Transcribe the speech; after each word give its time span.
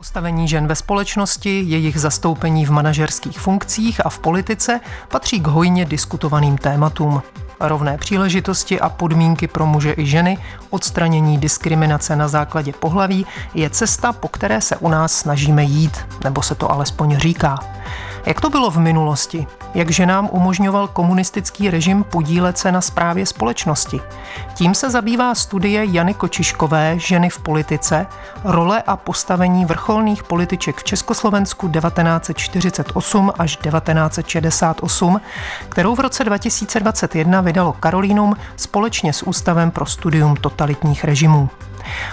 Postavení 0.00 0.48
žen 0.48 0.66
ve 0.66 0.74
společnosti, 0.74 1.62
jejich 1.66 2.00
zastoupení 2.00 2.66
v 2.66 2.70
manažerských 2.70 3.40
funkcích 3.40 4.06
a 4.06 4.08
v 4.08 4.18
politice 4.18 4.80
patří 5.08 5.40
k 5.40 5.46
hojně 5.46 5.84
diskutovaným 5.84 6.58
tématům. 6.58 7.22
Rovné 7.60 7.98
příležitosti 7.98 8.80
a 8.80 8.88
podmínky 8.88 9.46
pro 9.48 9.66
muže 9.66 9.94
i 9.98 10.06
ženy, 10.06 10.38
odstranění 10.70 11.38
diskriminace 11.38 12.16
na 12.16 12.28
základě 12.28 12.72
pohlaví 12.72 13.26
je 13.54 13.70
cesta, 13.70 14.12
po 14.12 14.28
které 14.28 14.60
se 14.60 14.76
u 14.76 14.88
nás 14.88 15.12
snažíme 15.12 15.64
jít, 15.64 16.06
nebo 16.24 16.42
se 16.42 16.54
to 16.54 16.70
alespoň 16.70 17.16
říká. 17.16 17.58
Jak 18.26 18.40
to 18.40 18.50
bylo 18.50 18.70
v 18.70 18.78
minulosti? 18.78 19.46
Jak 19.74 19.90
ženám 19.90 20.28
umožňoval 20.32 20.88
komunistický 20.88 21.70
režim 21.70 22.04
podílet 22.04 22.58
se 22.58 22.72
na 22.72 22.80
správě 22.80 23.26
společnosti? 23.26 24.00
Tím 24.54 24.74
se 24.74 24.90
zabývá 24.90 25.34
studie 25.34 25.84
Jany 25.84 26.14
Kočiškové 26.14 26.98
Ženy 26.98 27.30
v 27.30 27.38
politice, 27.38 28.06
role 28.44 28.82
a 28.86 28.96
postavení 28.96 29.64
vrcholných 29.64 30.22
političek 30.22 30.76
v 30.76 30.84
Československu 30.84 31.68
1948 31.68 33.32
až 33.38 33.56
1968, 33.56 35.20
kterou 35.68 35.94
v 35.94 36.00
roce 36.00 36.24
2021 36.24 37.40
vydalo 37.40 37.72
Karolínum 37.72 38.36
společně 38.56 39.12
s 39.12 39.22
Ústavem 39.22 39.70
pro 39.70 39.86
studium 39.86 40.36
totalitních 40.36 41.04
režimů. 41.04 41.48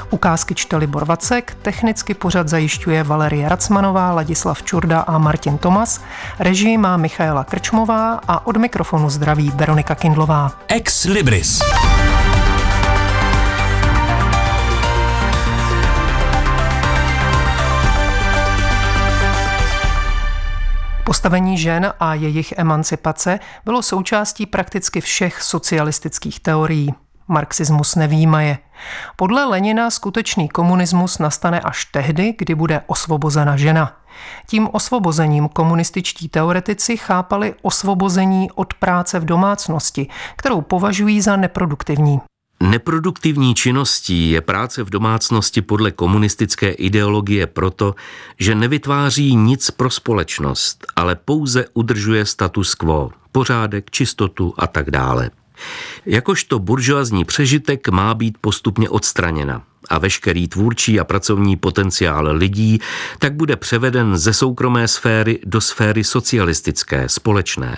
Ukázky 0.09 0.55
čte 0.55 0.77
Libor 0.77 1.05
Vacek, 1.05 1.57
technicky 1.61 2.13
pořad 2.13 2.47
zajišťuje 2.47 3.03
Valerie 3.03 3.49
Racmanová, 3.49 4.11
Ladislav 4.11 4.63
Čurda 4.63 4.99
a 4.99 5.17
Martin 5.17 5.57
Tomas, 5.57 6.01
režii 6.39 6.77
má 6.77 6.97
Michaela 6.97 7.43
Krčmová 7.49 8.19
a 8.27 8.47
od 8.47 8.57
mikrofonu 8.57 9.09
zdraví 9.09 9.51
Veronika 9.55 9.95
Kindlová. 9.95 10.51
Ex 10.67 11.03
Libris. 11.03 11.59
Postavení 21.03 21.57
žen 21.57 21.93
a 21.99 22.13
jejich 22.13 22.53
emancipace 22.57 23.39
bylo 23.65 23.81
součástí 23.81 24.45
prakticky 24.45 25.01
všech 25.01 25.41
socialistických 25.41 26.39
teorií. 26.39 26.93
Marxismus 27.27 27.95
nevýmaje. 27.95 28.57
Podle 29.15 29.45
Lenina 29.45 29.89
skutečný 29.89 30.49
komunismus 30.49 31.19
nastane 31.19 31.59
až 31.59 31.85
tehdy, 31.85 32.35
kdy 32.37 32.55
bude 32.55 32.81
osvobozena 32.87 33.57
žena. 33.57 33.97
Tím 34.47 34.69
osvobozením 34.71 35.49
komunističtí 35.49 36.29
teoretici 36.29 36.97
chápali 36.97 37.53
osvobození 37.61 38.51
od 38.51 38.73
práce 38.73 39.19
v 39.19 39.25
domácnosti, 39.25 40.07
kterou 40.37 40.61
považují 40.61 41.21
za 41.21 41.35
neproduktivní. 41.35 42.19
Neproduktivní 42.59 43.55
činností 43.55 44.31
je 44.31 44.41
práce 44.41 44.83
v 44.83 44.89
domácnosti 44.89 45.61
podle 45.61 45.91
komunistické 45.91 46.69
ideologie 46.69 47.47
proto, 47.47 47.95
že 48.39 48.55
nevytváří 48.55 49.35
nic 49.35 49.71
pro 49.71 49.89
společnost, 49.89 50.85
ale 50.95 51.15
pouze 51.15 51.65
udržuje 51.73 52.25
status 52.25 52.75
quo, 52.75 53.11
pořádek, 53.31 53.91
čistotu 53.91 54.53
a 54.57 54.67
tak 54.67 54.91
dále. 54.91 55.29
Jakožto 56.05 56.59
buržoazní 56.59 57.25
přežitek 57.25 57.89
má 57.89 58.13
být 58.13 58.37
postupně 58.41 58.89
odstraněna 58.89 59.63
a 59.89 59.99
veškerý 59.99 60.47
tvůrčí 60.47 60.99
a 60.99 61.03
pracovní 61.03 61.55
potenciál 61.55 62.27
lidí 62.31 62.79
tak 63.19 63.33
bude 63.33 63.55
převeden 63.55 64.17
ze 64.17 64.33
soukromé 64.33 64.87
sféry 64.87 65.39
do 65.45 65.61
sféry 65.61 66.03
socialistické, 66.03 67.09
společné. 67.09 67.77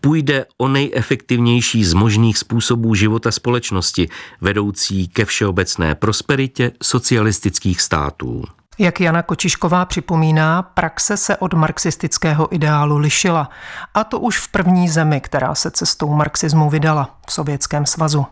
Půjde 0.00 0.46
o 0.58 0.68
nejefektivnější 0.68 1.84
z 1.84 1.94
možných 1.94 2.38
způsobů 2.38 2.94
života 2.94 3.30
společnosti, 3.30 4.08
vedoucí 4.40 5.08
ke 5.08 5.24
všeobecné 5.24 5.94
prosperitě 5.94 6.72
socialistických 6.82 7.80
států. 7.80 8.44
Jak 8.78 9.00
Jana 9.00 9.22
Kočišková 9.22 9.84
připomíná, 9.84 10.62
praxe 10.62 11.16
se 11.16 11.36
od 11.36 11.54
marxistického 11.54 12.54
ideálu 12.54 12.98
lišila. 12.98 13.50
A 13.94 14.04
to 14.04 14.20
už 14.20 14.38
v 14.38 14.48
první 14.48 14.88
zemi, 14.88 15.20
která 15.20 15.54
se 15.54 15.70
cestou 15.70 16.14
marxismu 16.14 16.70
vydala, 16.70 17.18
v 17.26 17.32
Sovětském 17.32 17.86
svazu. 17.86 18.26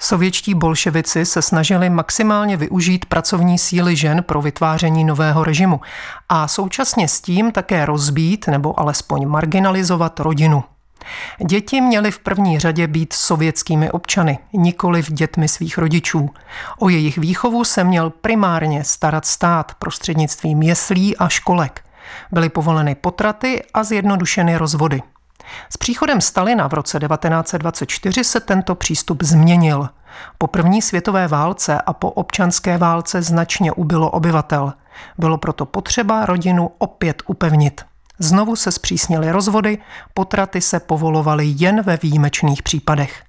Sovětští 0.00 0.54
bolševici 0.54 1.24
se 1.24 1.42
snažili 1.42 1.90
maximálně 1.90 2.56
využít 2.56 3.04
pracovní 3.04 3.58
síly 3.58 3.96
žen 3.96 4.22
pro 4.22 4.42
vytváření 4.42 5.04
nového 5.04 5.44
režimu 5.44 5.80
a 6.28 6.48
současně 6.48 7.08
s 7.08 7.20
tím 7.20 7.52
také 7.52 7.86
rozbít 7.86 8.48
nebo 8.48 8.80
alespoň 8.80 9.26
marginalizovat 9.26 10.20
rodinu. 10.20 10.64
Děti 11.46 11.80
měly 11.80 12.10
v 12.10 12.18
první 12.18 12.58
řadě 12.58 12.86
být 12.86 13.12
sovětskými 13.12 13.90
občany, 13.90 14.38
nikoli 14.52 15.02
v 15.02 15.12
dětmi 15.12 15.48
svých 15.48 15.78
rodičů. 15.78 16.30
O 16.78 16.88
jejich 16.88 17.18
výchovu 17.18 17.64
se 17.64 17.84
měl 17.84 18.10
primárně 18.10 18.84
starat 18.84 19.26
stát 19.26 19.74
prostřednictvím 19.78 20.62
jeslí 20.62 21.16
a 21.16 21.28
školek. 21.28 21.84
Byly 22.32 22.48
povoleny 22.48 22.94
potraty 22.94 23.62
a 23.74 23.84
zjednodušeny 23.84 24.56
rozvody. 24.56 25.02
S 25.70 25.76
příchodem 25.76 26.20
Stalina 26.20 26.68
v 26.68 26.74
roce 26.74 26.98
1924 26.98 28.24
se 28.24 28.40
tento 28.40 28.74
přístup 28.74 29.22
změnil. 29.22 29.88
Po 30.38 30.46
první 30.46 30.82
světové 30.82 31.28
válce 31.28 31.80
a 31.80 31.92
po 31.92 32.10
občanské 32.10 32.78
válce 32.78 33.22
značně 33.22 33.72
ubylo 33.72 34.10
obyvatel. 34.10 34.72
Bylo 35.18 35.38
proto 35.38 35.66
potřeba 35.66 36.26
rodinu 36.26 36.70
opět 36.78 37.22
upevnit. 37.26 37.84
Znovu 38.18 38.56
se 38.56 38.72
zpřísnily 38.72 39.30
rozvody, 39.30 39.78
potraty 40.14 40.60
se 40.60 40.80
povolovaly 40.80 41.54
jen 41.56 41.82
ve 41.82 41.96
výjimečných 41.96 42.62
případech. 42.62 43.22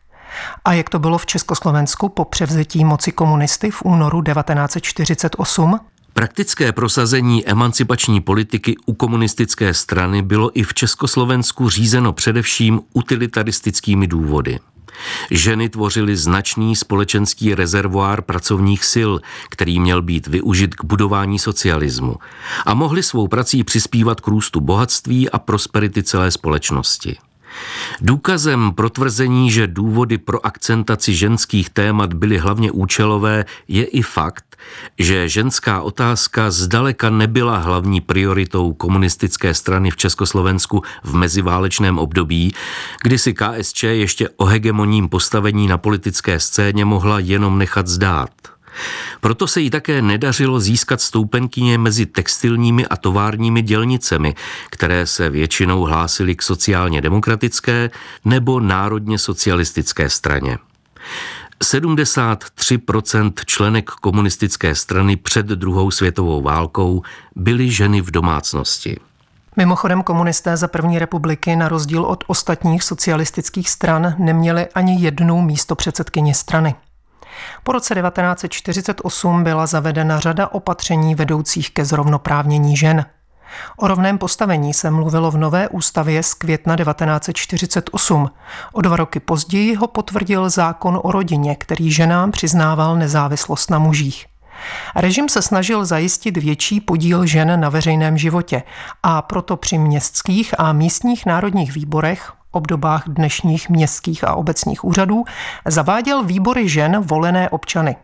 A 0.65 0.73
jak 0.73 0.89
to 0.89 0.99
bylo 0.99 1.17
v 1.17 1.25
Československu 1.25 2.09
po 2.09 2.25
převzetí 2.25 2.85
moci 2.85 3.11
komunisty 3.11 3.71
v 3.71 3.81
únoru 3.81 4.21
1948? 4.21 5.79
Praktické 6.13 6.71
prosazení 6.71 7.47
emancipační 7.47 8.21
politiky 8.21 8.75
u 8.85 8.93
komunistické 8.93 9.73
strany 9.73 10.21
bylo 10.21 10.59
i 10.59 10.63
v 10.63 10.73
Československu 10.73 11.69
řízeno 11.69 12.13
především 12.13 12.81
utilitaristickými 12.93 14.07
důvody. 14.07 14.59
Ženy 15.31 15.69
tvořily 15.69 16.17
značný 16.17 16.75
společenský 16.75 17.55
rezervoár 17.55 18.21
pracovních 18.21 18.85
sil, 18.93 19.11
který 19.49 19.79
měl 19.79 20.01
být 20.01 20.27
využit 20.27 20.75
k 20.75 20.83
budování 20.83 21.39
socialismu 21.39 22.15
a 22.65 22.73
mohly 22.73 23.03
svou 23.03 23.27
prací 23.27 23.63
přispívat 23.63 24.21
k 24.21 24.27
růstu 24.27 24.61
bohatství 24.61 25.29
a 25.29 25.39
prosperity 25.39 26.03
celé 26.03 26.31
společnosti. 26.31 27.17
Důkazem 28.01 28.71
protvrzení, 28.71 29.51
že 29.51 29.67
důvody 29.67 30.17
pro 30.17 30.45
akcentaci 30.45 31.13
ženských 31.13 31.69
témat 31.69 32.13
byly 32.13 32.37
hlavně 32.37 32.71
účelové, 32.71 33.45
je 33.67 33.85
i 33.85 34.01
fakt, 34.01 34.57
že 34.99 35.29
ženská 35.29 35.81
otázka 35.81 36.51
zdaleka 36.51 37.09
nebyla 37.09 37.57
hlavní 37.57 38.01
prioritou 38.01 38.73
komunistické 38.73 39.53
strany 39.53 39.91
v 39.91 39.97
Československu 39.97 40.83
v 41.03 41.13
meziválečném 41.13 41.99
období, 41.99 42.53
kdy 43.03 43.17
si 43.17 43.33
KSČ 43.33 43.83
ještě 43.83 44.29
o 44.29 44.45
hegemonním 44.45 45.09
postavení 45.09 45.67
na 45.67 45.77
politické 45.77 46.39
scéně 46.39 46.85
mohla 46.85 47.19
jenom 47.19 47.57
nechat 47.57 47.87
zdát. 47.87 48.31
Proto 49.21 49.47
se 49.47 49.61
jí 49.61 49.69
také 49.69 50.01
nedařilo 50.01 50.59
získat 50.59 51.01
stoupenkyně 51.01 51.77
mezi 51.77 52.05
textilními 52.05 52.85
a 52.85 52.97
továrními 52.97 53.61
dělnicemi, 53.61 54.35
které 54.69 55.07
se 55.07 55.29
většinou 55.29 55.81
hlásily 55.81 56.35
k 56.35 56.41
sociálně 56.41 57.01
demokratické 57.01 57.89
nebo 58.25 58.59
národně 58.59 59.17
socialistické 59.17 60.09
straně. 60.09 60.57
73% 61.63 63.31
členek 63.45 63.89
komunistické 63.89 64.75
strany 64.75 65.15
před 65.17 65.45
druhou 65.45 65.91
světovou 65.91 66.41
válkou 66.41 67.01
byly 67.35 67.71
ženy 67.71 68.01
v 68.01 68.11
domácnosti. 68.11 68.99
Mimochodem 69.57 70.03
komunisté 70.03 70.57
za 70.57 70.67
první 70.67 70.99
republiky 70.99 71.55
na 71.55 71.67
rozdíl 71.67 72.03
od 72.03 72.23
ostatních 72.27 72.83
socialistických 72.83 73.69
stran 73.69 74.15
neměli 74.17 74.67
ani 74.67 75.01
jednu 75.01 75.41
místo 75.41 75.75
předsedkyni 75.75 76.33
strany. 76.33 76.75
Po 77.63 77.71
roce 77.71 77.95
1948 77.95 79.43
byla 79.43 79.65
zavedena 79.65 80.19
řada 80.19 80.47
opatření 80.47 81.15
vedoucích 81.15 81.71
ke 81.71 81.85
zrovnoprávnění 81.85 82.77
žen. 82.77 83.05
O 83.77 83.87
rovném 83.87 84.17
postavení 84.17 84.73
se 84.73 84.91
mluvilo 84.91 85.31
v 85.31 85.37
nové 85.37 85.69
ústavě 85.69 86.23
z 86.23 86.33
května 86.33 86.75
1948. 86.75 88.29
O 88.73 88.81
dva 88.81 88.95
roky 88.95 89.19
později 89.19 89.75
ho 89.75 89.87
potvrdil 89.87 90.49
zákon 90.49 90.99
o 91.03 91.11
rodině, 91.11 91.55
který 91.55 91.91
ženám 91.91 92.31
přiznával 92.31 92.95
nezávislost 92.95 93.71
na 93.71 93.79
mužích. 93.79 94.25
Režim 94.95 95.29
se 95.29 95.41
snažil 95.41 95.85
zajistit 95.85 96.37
větší 96.37 96.81
podíl 96.81 97.25
žen 97.25 97.59
na 97.59 97.69
veřejném 97.69 98.17
životě 98.17 98.63
a 99.03 99.21
proto 99.21 99.57
při 99.57 99.77
městských 99.77 100.59
a 100.59 100.73
místních 100.73 101.25
národních 101.25 101.73
výborech 101.73 102.31
obdobách 102.51 103.03
dnešních 103.07 103.69
městských 103.69 104.23
a 104.23 104.35
obecních 104.35 104.83
úřadů 104.83 105.23
zaváděl 105.67 106.23
výbory 106.23 106.69
žen 106.69 107.01
volené 107.01 107.49
občany. 107.49 107.95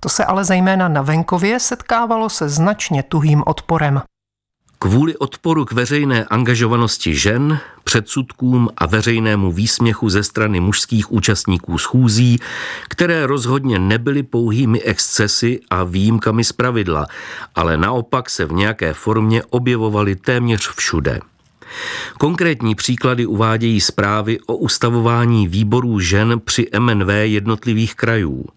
To 0.00 0.08
se 0.08 0.24
ale 0.24 0.44
zejména 0.44 0.88
na 0.88 1.02
venkově 1.02 1.60
setkávalo 1.60 2.30
se 2.30 2.48
značně 2.48 3.02
tuhým 3.02 3.42
odporem. 3.46 4.02
Kvůli 4.78 5.16
odporu 5.16 5.64
k 5.64 5.72
veřejné 5.72 6.24
angažovanosti 6.24 7.14
žen, 7.14 7.58
předsudkům 7.84 8.68
a 8.76 8.86
veřejnému 8.86 9.52
výsměchu 9.52 10.08
ze 10.08 10.22
strany 10.22 10.60
mužských 10.60 11.12
účastníků 11.12 11.78
schůzí, 11.78 12.38
které 12.88 13.26
rozhodně 13.26 13.78
nebyly 13.78 14.22
pouhými 14.22 14.82
excesy 14.82 15.60
a 15.70 15.84
výjimkami 15.84 16.44
z 16.44 16.52
pravidla, 16.52 17.06
ale 17.54 17.76
naopak 17.76 18.30
se 18.30 18.44
v 18.44 18.52
nějaké 18.52 18.94
formě 18.94 19.42
objevovaly 19.50 20.16
téměř 20.16 20.70
všude. 20.74 21.20
Konkrétní 22.18 22.74
příklady 22.74 23.26
uvádějí 23.26 23.80
zprávy 23.80 24.38
o 24.46 24.56
ustavování 24.56 25.48
výborů 25.48 26.00
žen 26.00 26.40
při 26.44 26.66
MNV 26.78 27.08
jednotlivých 27.24 27.94
krajů– 27.94 28.44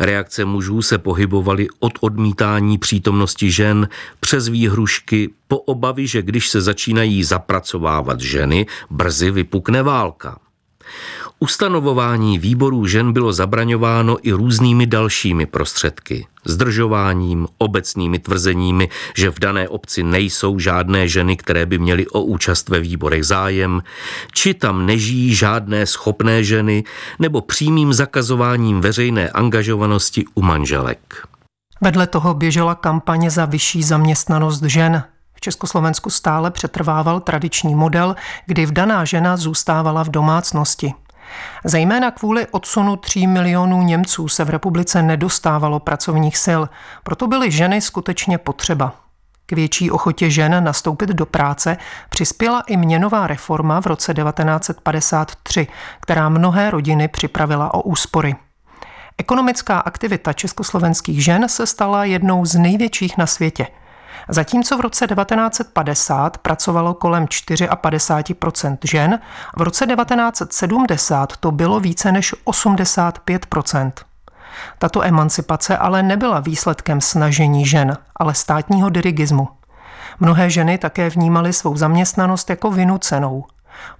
Reakce 0.00 0.44
mužů 0.44 0.82
se 0.82 0.98
pohybovaly 0.98 1.68
od 1.78 1.92
odmítání 2.00 2.78
přítomnosti 2.78 3.50
žen 3.50 3.88
přes 4.20 4.48
výhrušky 4.48 5.30
po 5.48 5.58
obavy, 5.58 6.06
že 6.06 6.22
když 6.22 6.48
se 6.48 6.60
začínají 6.60 7.24
zapracovávat 7.24 8.20
ženy, 8.20 8.66
brzy 8.90 9.30
vypukne 9.30 9.82
válka. 9.82 10.38
Ustanovování 11.42 12.38
výborů 12.38 12.86
žen 12.86 13.12
bylo 13.12 13.32
zabraňováno 13.32 14.16
i 14.22 14.32
různými 14.32 14.86
dalšími 14.86 15.46
prostředky. 15.46 16.26
Zdržováním, 16.44 17.46
obecnými 17.58 18.18
tvrzeními, 18.18 18.88
že 19.16 19.30
v 19.30 19.38
dané 19.38 19.68
obci 19.68 20.02
nejsou 20.02 20.58
žádné 20.58 21.08
ženy, 21.08 21.36
které 21.36 21.66
by 21.66 21.78
měly 21.78 22.06
o 22.06 22.22
účast 22.22 22.68
ve 22.68 22.80
výborech 22.80 23.24
zájem, 23.24 23.82
či 24.32 24.54
tam 24.54 24.86
nežijí 24.86 25.34
žádné 25.34 25.86
schopné 25.86 26.44
ženy, 26.44 26.84
nebo 27.18 27.40
přímým 27.40 27.92
zakazováním 27.92 28.80
veřejné 28.80 29.30
angažovanosti 29.30 30.24
u 30.34 30.42
manželek. 30.42 31.26
Vedle 31.80 32.06
toho 32.06 32.34
běžela 32.34 32.74
kampaně 32.74 33.30
za 33.30 33.44
vyšší 33.44 33.82
zaměstnanost 33.82 34.62
žen. 34.62 35.02
V 35.34 35.40
Československu 35.40 36.10
stále 36.10 36.50
přetrvával 36.50 37.20
tradiční 37.20 37.74
model, 37.74 38.16
kdy 38.46 38.66
vdaná 38.66 39.04
žena 39.04 39.36
zůstávala 39.36 40.02
v 40.02 40.08
domácnosti. 40.08 40.94
Zejména 41.64 42.10
kvůli 42.10 42.46
odsunu 42.46 42.96
3 42.96 43.26
milionů 43.26 43.82
Němců 43.82 44.28
se 44.28 44.44
v 44.44 44.50
republice 44.50 45.02
nedostávalo 45.02 45.80
pracovních 45.80 46.38
sil, 46.46 46.62
proto 47.02 47.26
byly 47.26 47.50
ženy 47.50 47.80
skutečně 47.80 48.38
potřeba. 48.38 48.94
K 49.46 49.52
větší 49.52 49.90
ochotě 49.90 50.30
žen 50.30 50.64
nastoupit 50.64 51.10
do 51.10 51.26
práce 51.26 51.76
přispěla 52.10 52.60
i 52.60 52.76
měnová 52.76 53.26
reforma 53.26 53.80
v 53.80 53.86
roce 53.86 54.14
1953, 54.14 55.66
která 56.00 56.28
mnohé 56.28 56.70
rodiny 56.70 57.08
připravila 57.08 57.74
o 57.74 57.82
úspory. 57.82 58.34
Ekonomická 59.18 59.78
aktivita 59.78 60.32
československých 60.32 61.24
žen 61.24 61.48
se 61.48 61.66
stala 61.66 62.04
jednou 62.04 62.44
z 62.44 62.54
největších 62.54 63.18
na 63.18 63.26
světě– 63.26 63.66
Zatímco 64.28 64.76
v 64.76 64.80
roce 64.80 65.06
1950 65.06 66.38
pracovalo 66.38 66.94
kolem 66.94 67.24
54% 67.26 68.78
žen, 68.84 69.18
v 69.56 69.62
roce 69.62 69.86
1970 69.86 71.36
to 71.36 71.50
bylo 71.50 71.80
více 71.80 72.12
než 72.12 72.34
85% 72.34 73.92
Tato 74.78 75.04
emancipace 75.04 75.76
ale 75.76 76.02
nebyla 76.02 76.40
výsledkem 76.40 77.00
snažení 77.00 77.66
žen, 77.66 77.96
ale 78.16 78.34
státního 78.34 78.90
dirigismu. 78.90 79.48
Mnohé 80.20 80.50
ženy 80.50 80.78
také 80.78 81.10
vnímaly 81.10 81.52
svou 81.52 81.76
zaměstnanost 81.76 82.50
jako 82.50 82.70
vynucenou. 82.70 83.44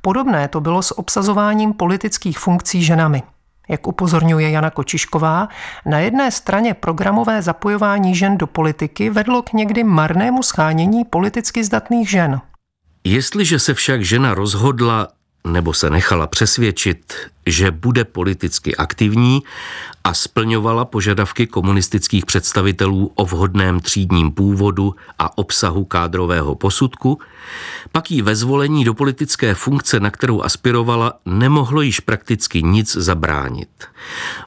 Podobné 0.01 0.49
to 0.49 0.61
bylo 0.61 0.83
s 0.83 0.99
obsazováním 0.99 1.73
politických 1.73 2.39
funkcí 2.39 2.85
ženami– 2.85 3.23
jak 3.71 3.87
upozorňuje 3.87 4.51
Jana 4.51 4.71
Kočišková, 4.71 5.49
na 5.87 5.99
jedné 5.99 6.31
straně 6.31 6.75
programové 6.75 7.43
zapojování 7.43 8.15
žen 8.15 8.39
do 8.39 8.47
politiky 8.47 9.11
vedlo 9.11 9.43
k 9.43 9.53
někdy 9.53 9.85
marnému 9.85 10.43
schánění 10.43 11.05
politicky 11.05 11.65
zdatných 11.65 12.11
žen. 12.11 12.41
Jestliže 13.05 13.59
se 13.59 13.75
však 13.75 14.05
žena 14.05 14.35
rozhodla 14.35 15.09
nebo 15.45 15.75
se 15.75 15.91
nechala 15.91 16.27
přesvědčit, 16.27 17.15
že 17.47 17.71
bude 17.71 18.05
politicky 18.05 18.77
aktivní 18.77 19.43
a 20.05 20.15
splňovala 20.15 20.85
požadavky 20.85 21.47
komunistických 21.47 22.27
představitelů 22.27 23.13
o 23.15 23.25
vhodném 23.25 23.81
třídním 23.81 24.31
původu 24.31 24.95
a 25.19 25.39
obsahu 25.39 25.85
kádrového 25.85 26.55
posudku, 26.55 27.19
pak 27.93 28.11
jí 28.11 28.23
ve 28.23 28.37
zvolení 28.37 28.85
do 28.85 28.95
politické 28.95 29.55
funkce, 29.55 30.01
na 30.01 30.11
kterou 30.11 30.43
aspirovala, 30.43 31.13
nemohlo 31.27 31.83
již 31.83 32.01
prakticky 32.01 32.63
nic 32.63 32.93
zabránit. 32.97 33.69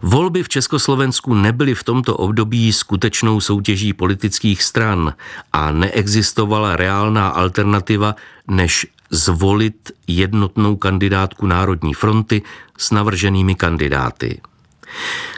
Volby 0.01 0.43
v 0.43 0.49
Československu 0.49 1.33
nebyly 1.33 1.75
v 1.75 1.83
tomto 1.83 2.17
období 2.17 2.73
skutečnou 2.73 3.41
soutěží 3.41 3.93
politických 3.93 4.63
stran 4.63 5.13
a 5.53 5.71
neexistovala 5.71 6.75
reálná 6.75 7.27
alternativa 7.27 8.15
než 8.47 8.87
zvolit 9.13 9.91
jednotnou 10.07 10.75
kandidátku 10.75 11.47
Národní 11.47 11.93
fronty 11.93 12.41
s 12.77 12.91
navrženými 12.91 13.55
kandidáty. 13.55 14.41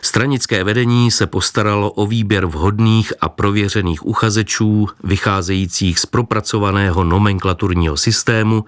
Stranické 0.01 0.63
vedení 0.63 1.11
se 1.11 1.27
postaralo 1.27 1.91
o 1.91 2.07
výběr 2.07 2.45
vhodných 2.45 3.13
a 3.21 3.29
prověřených 3.29 4.05
uchazečů, 4.05 4.87
vycházejících 5.03 5.99
z 5.99 6.05
propracovaného 6.05 7.03
nomenklaturního 7.03 7.97
systému 7.97 8.65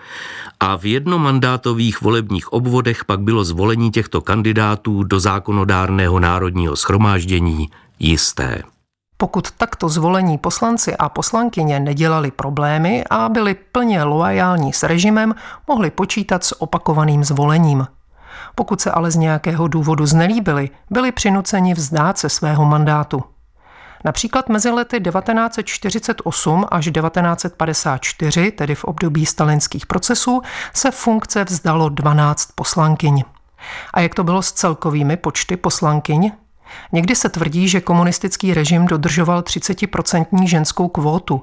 a 0.59 0.75
v 0.75 0.85
jednomandátových 0.85 2.01
volebních 2.01 2.53
obvodech 2.53 3.05
pak 3.05 3.19
bylo 3.19 3.43
zvolení 3.43 3.91
těchto 3.91 4.21
kandidátů 4.21 5.03
do 5.03 5.19
zákonodárného 5.19 6.19
národního 6.19 6.75
schromáždění 6.75 7.69
jisté. 7.99 8.63
Pokud 9.17 9.51
takto 9.51 9.89
zvolení 9.89 10.37
poslanci 10.37 10.97
a 10.97 11.09
poslankyně 11.09 11.79
nedělali 11.79 12.31
problémy 12.31 13.03
a 13.09 13.29
byli 13.29 13.53
plně 13.53 14.03
loajální 14.03 14.73
s 14.73 14.83
režimem, 14.83 15.35
mohli 15.67 15.91
počítat 15.91 16.43
s 16.43 16.61
opakovaným 16.61 17.23
zvolením. 17.23 17.87
Pokud 18.55 18.81
se 18.81 18.91
ale 18.91 19.11
z 19.11 19.15
nějakého 19.15 19.67
důvodu 19.67 20.05
znelíbili, 20.05 20.69
byli 20.89 21.11
přinuceni 21.11 21.73
vzdát 21.73 22.17
se 22.17 22.29
svého 22.29 22.65
mandátu. 22.65 23.23
Například 24.05 24.49
mezi 24.49 24.69
lety 24.69 24.99
1948 24.99 26.65
až 26.71 26.85
1954, 26.85 28.51
tedy 28.51 28.75
v 28.75 28.83
období 28.83 29.25
stalinských 29.25 29.85
procesů, 29.85 30.41
se 30.73 30.91
funkce 30.91 31.43
vzdalo 31.43 31.89
12 31.89 32.49
poslankyň. 32.55 33.23
A 33.93 33.99
jak 33.99 34.15
to 34.15 34.23
bylo 34.23 34.41
s 34.41 34.51
celkovými 34.51 35.17
počty 35.17 35.57
poslankyň? 35.57 36.31
Někdy 36.91 37.15
se 37.15 37.29
tvrdí, 37.29 37.67
že 37.67 37.81
komunistický 37.81 38.53
režim 38.53 38.85
dodržoval 38.85 39.41
30% 39.41 40.47
ženskou 40.47 40.87
kvótu. 40.87 41.41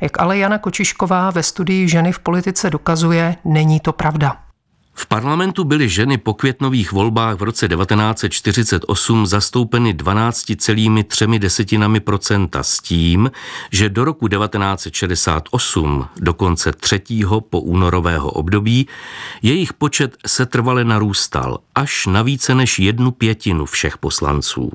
Jak 0.00 0.20
ale 0.20 0.38
Jana 0.38 0.58
Kočišková 0.58 1.30
ve 1.30 1.42
studii 1.42 1.88
Ženy 1.88 2.12
v 2.12 2.18
politice 2.18 2.70
dokazuje, 2.70 3.36
není 3.44 3.80
to 3.80 3.92
pravda. 3.92 4.49
V 5.00 5.06
parlamentu 5.06 5.64
byly 5.64 5.88
ženy 5.88 6.18
po 6.18 6.34
květnových 6.34 6.92
volbách 6.92 7.36
v 7.36 7.42
roce 7.42 7.68
1948 7.68 9.26
zastoupeny 9.26 9.94
12,3 9.94 11.38
desetinami 11.38 12.00
procenta 12.00 12.62
s 12.62 12.78
tím, 12.78 13.30
že 13.72 13.88
do 13.88 14.04
roku 14.04 14.28
1968, 14.28 16.06
do 16.16 16.34
konce 16.34 16.72
třetího 16.72 17.40
po 17.40 17.60
únorového 17.60 18.30
období, 18.30 18.88
jejich 19.42 19.72
počet 19.72 20.16
se 20.26 20.46
trvale 20.46 20.84
narůstal 20.84 21.58
až 21.74 22.06
na 22.06 22.22
více 22.22 22.54
než 22.54 22.78
jednu 22.78 23.10
pětinu 23.10 23.66
všech 23.66 23.98
poslanců. 23.98 24.72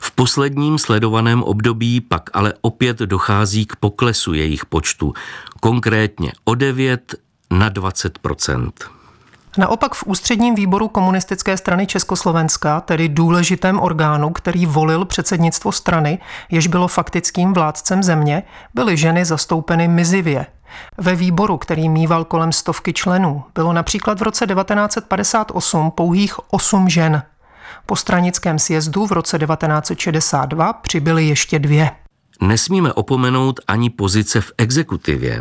V 0.00 0.10
posledním 0.10 0.78
sledovaném 0.78 1.42
období 1.42 2.00
pak 2.00 2.30
ale 2.32 2.54
opět 2.60 2.98
dochází 2.98 3.66
k 3.66 3.76
poklesu 3.76 4.34
jejich 4.34 4.66
počtu, 4.66 5.14
konkrétně 5.60 6.32
o 6.44 6.54
9 6.54 7.14
na 7.50 7.68
20 7.68 8.18
Naopak 9.56 9.94
v 9.94 10.04
ústředním 10.06 10.54
výboru 10.54 10.88
komunistické 10.88 11.56
strany 11.56 11.86
Československa, 11.86 12.80
tedy 12.80 13.08
důležitém 13.08 13.80
orgánu, 13.80 14.30
který 14.30 14.66
volil 14.66 15.04
předsednictvo 15.04 15.72
strany, 15.72 16.18
jež 16.50 16.66
bylo 16.66 16.88
faktickým 16.88 17.52
vládcem 17.52 18.02
země, 18.02 18.42
byly 18.74 18.96
ženy 18.96 19.24
zastoupeny 19.24 19.88
mizivě. 19.88 20.46
Ve 20.98 21.14
výboru, 21.16 21.56
který 21.56 21.88
mýval 21.88 22.24
kolem 22.24 22.52
stovky 22.52 22.92
členů, 22.92 23.44
bylo 23.54 23.72
například 23.72 24.20
v 24.20 24.22
roce 24.22 24.46
1958 24.46 25.90
pouhých 25.90 26.34
8 26.52 26.88
žen. 26.88 27.22
Po 27.86 27.96
stranickém 27.96 28.58
sjezdu 28.58 29.06
v 29.06 29.12
roce 29.12 29.38
1962 29.38 30.72
přibyly 30.72 31.26
ještě 31.26 31.58
dvě. 31.58 31.90
Nesmíme 32.42 32.92
opomenout 32.92 33.60
ani 33.68 33.90
pozice 33.90 34.40
v 34.40 34.52
exekutivě. 34.58 35.40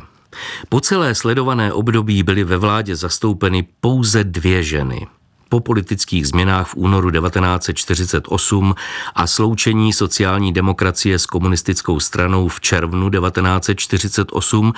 Po 0.69 0.81
celé 0.81 1.15
sledované 1.15 1.73
období 1.73 2.23
byly 2.23 2.43
ve 2.43 2.57
vládě 2.57 2.95
zastoupeny 2.95 3.67
pouze 3.81 4.23
dvě 4.23 4.63
ženy. 4.63 5.07
Po 5.49 5.59
politických 5.59 6.27
změnách 6.27 6.67
v 6.67 6.75
únoru 6.75 7.11
1948 7.11 8.75
a 9.15 9.27
sloučení 9.27 9.93
sociální 9.93 10.53
demokracie 10.53 11.19
s 11.19 11.25
komunistickou 11.25 11.99
stranou 11.99 12.47
v 12.47 12.61
červnu 12.61 13.09
1948 13.09 14.73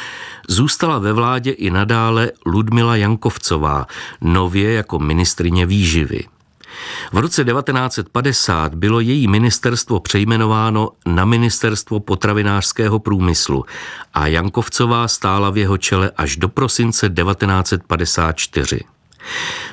zůstala 0.47 0.99
ve 0.99 1.13
vládě 1.13 1.51
i 1.51 1.69
nadále 1.69 2.31
Ludmila 2.45 2.95
Jankovcová, 2.95 3.87
nově 4.21 4.73
jako 4.73 4.99
ministrině 4.99 5.65
výživy. 5.65 6.23
V 7.13 7.17
roce 7.17 7.45
1950 7.45 8.75
bylo 8.75 8.99
její 8.99 9.27
ministerstvo 9.27 9.99
přejmenováno 9.99 10.89
na 11.05 11.25
Ministerstvo 11.25 11.99
potravinářského 11.99 12.99
průmyslu 12.99 13.65
a 14.13 14.27
Jankovcová 14.27 15.07
stála 15.07 15.49
v 15.49 15.57
jeho 15.57 15.77
čele 15.77 16.11
až 16.17 16.35
do 16.35 16.49
prosince 16.49 17.09
1954. 17.09 18.79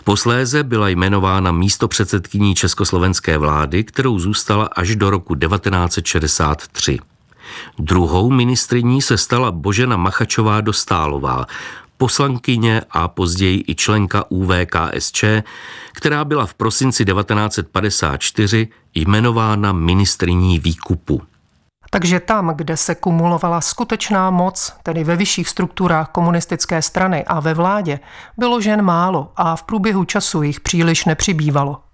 Posléze 0.04 0.62
byla 0.62 0.88
jmenována 0.88 1.52
místo 1.52 1.88
předsedkyní 1.88 2.54
československé 2.54 3.38
vlády, 3.38 3.84
kterou 3.84 4.18
zůstala 4.18 4.68
až 4.76 4.96
do 4.96 5.10
roku 5.10 5.34
1963. 5.34 6.98
Druhou 7.78 8.30
ministriní 8.30 9.02
se 9.02 9.18
stala 9.18 9.52
Božena 9.52 9.96
Machačová 9.96 10.60
Dostálová, 10.60 11.46
poslankyně 11.97 12.83
a 12.91 13.09
později 13.09 13.65
i 13.67 13.75
členka 13.75 14.25
UVKSČ, 14.29 15.25
která 15.93 16.25
byla 16.25 16.47
v 16.47 16.55
prosinci 16.55 17.05
1954 17.05 18.69
jmenována 18.95 19.73
ministriní 19.73 20.59
výkupu. 20.59 21.23
Takže 21.91 22.21
tam, 22.21 22.53
kde 22.57 22.76
se 22.76 22.95
kumulovala 22.95 23.61
skutečná 23.61 24.31
moc, 24.31 24.73
tedy 24.83 25.05
ve 25.05 25.17
vyšších 25.17 25.49
strukturách 25.49 26.09
komunistické 26.09 26.83
strany 26.83 27.25
a 27.25 27.41
ve 27.41 27.55
vládě, 27.55 28.00
bylo 28.38 28.61
žen 28.61 28.83
málo 28.83 29.33
a 29.37 29.57
v 29.57 29.62
průběhu 29.62 30.05
času 30.05 30.43
jich 30.43 30.61
příliš 30.61 31.05
nepřibývalo. 31.05 31.86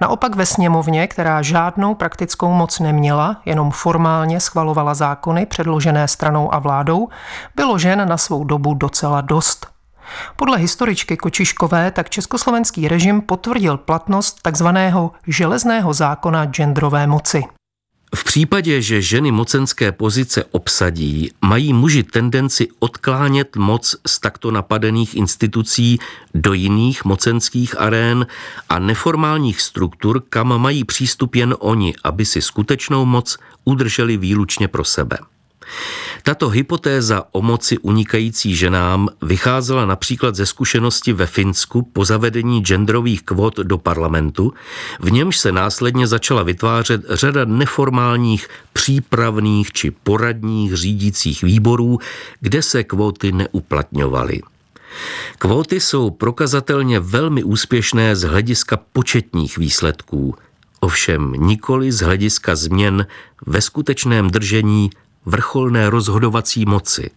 Naopak 0.00 0.36
ve 0.36 0.46
sněmovně, 0.46 1.06
která 1.06 1.42
žádnou 1.42 1.94
praktickou 1.94 2.52
moc 2.52 2.78
neměla, 2.78 3.36
jenom 3.44 3.70
formálně 3.70 4.40
schvalovala 4.40 4.94
zákony 4.94 5.46
předložené 5.46 6.08
stranou 6.08 6.54
a 6.54 6.58
vládou, 6.58 7.08
bylo 7.56 7.78
žen 7.78 8.08
na 8.08 8.16
svou 8.16 8.44
dobu 8.44 8.74
docela 8.74 9.20
dost. 9.20 9.66
Podle 10.36 10.58
historičky 10.58 11.16
Kočiškové 11.16 11.90
tak 11.90 12.10
československý 12.10 12.88
režim 12.88 13.20
potvrdil 13.20 13.76
platnost 13.76 14.42
takzvaného 14.42 15.10
železného 15.26 15.92
zákona 15.92 16.46
genderové 16.46 17.06
moci. 17.06 17.57
V 18.14 18.24
případě, 18.24 18.82
že 18.82 19.02
ženy 19.02 19.32
mocenské 19.32 19.92
pozice 19.92 20.44
obsadí, 20.50 21.30
mají 21.44 21.72
muži 21.72 22.02
tendenci 22.02 22.68
odklánět 22.78 23.56
moc 23.56 23.96
z 24.06 24.20
takto 24.20 24.50
napadených 24.50 25.14
institucí 25.14 25.98
do 26.34 26.52
jiných 26.52 27.04
mocenských 27.04 27.80
arén 27.80 28.26
a 28.68 28.78
neformálních 28.78 29.60
struktur, 29.60 30.22
kam 30.28 30.60
mají 30.60 30.84
přístup 30.84 31.34
jen 31.34 31.54
oni, 31.58 31.94
aby 32.04 32.26
si 32.26 32.42
skutečnou 32.42 33.04
moc 33.04 33.36
udrželi 33.64 34.16
výlučně 34.16 34.68
pro 34.68 34.84
sebe. 34.84 35.18
Tato 36.22 36.48
hypotéza 36.48 37.24
o 37.32 37.42
moci 37.42 37.78
unikající 37.78 38.54
ženám 38.54 39.08
vycházela 39.22 39.86
například 39.86 40.34
ze 40.34 40.46
zkušenosti 40.46 41.12
ve 41.12 41.26
Finsku 41.26 41.82
po 41.82 42.04
zavedení 42.04 42.60
genderových 42.60 43.22
kvot 43.22 43.56
do 43.56 43.78
parlamentu, 43.78 44.52
v 45.00 45.12
němž 45.12 45.36
se 45.36 45.52
následně 45.52 46.06
začala 46.06 46.42
vytvářet 46.42 47.02
řada 47.10 47.44
neformálních 47.44 48.48
přípravných 48.72 49.72
či 49.72 49.90
poradních 49.90 50.74
řídících 50.74 51.42
výborů, 51.42 51.98
kde 52.40 52.62
se 52.62 52.84
kvóty 52.84 53.32
neuplatňovaly. 53.32 54.40
Kvóty 55.38 55.80
jsou 55.80 56.10
prokazatelně 56.10 57.00
velmi 57.00 57.42
úspěšné 57.42 58.16
z 58.16 58.22
hlediska 58.22 58.78
početních 58.92 59.58
výsledků, 59.58 60.34
ovšem 60.80 61.32
nikoli 61.32 61.92
z 61.92 62.00
hlediska 62.00 62.56
změn 62.56 63.06
ve 63.46 63.60
skutečném 63.60 64.30
držení 64.30 64.90
vrcholné 65.28 65.90
rozhodovací 65.90 66.64
moci. 66.64 67.10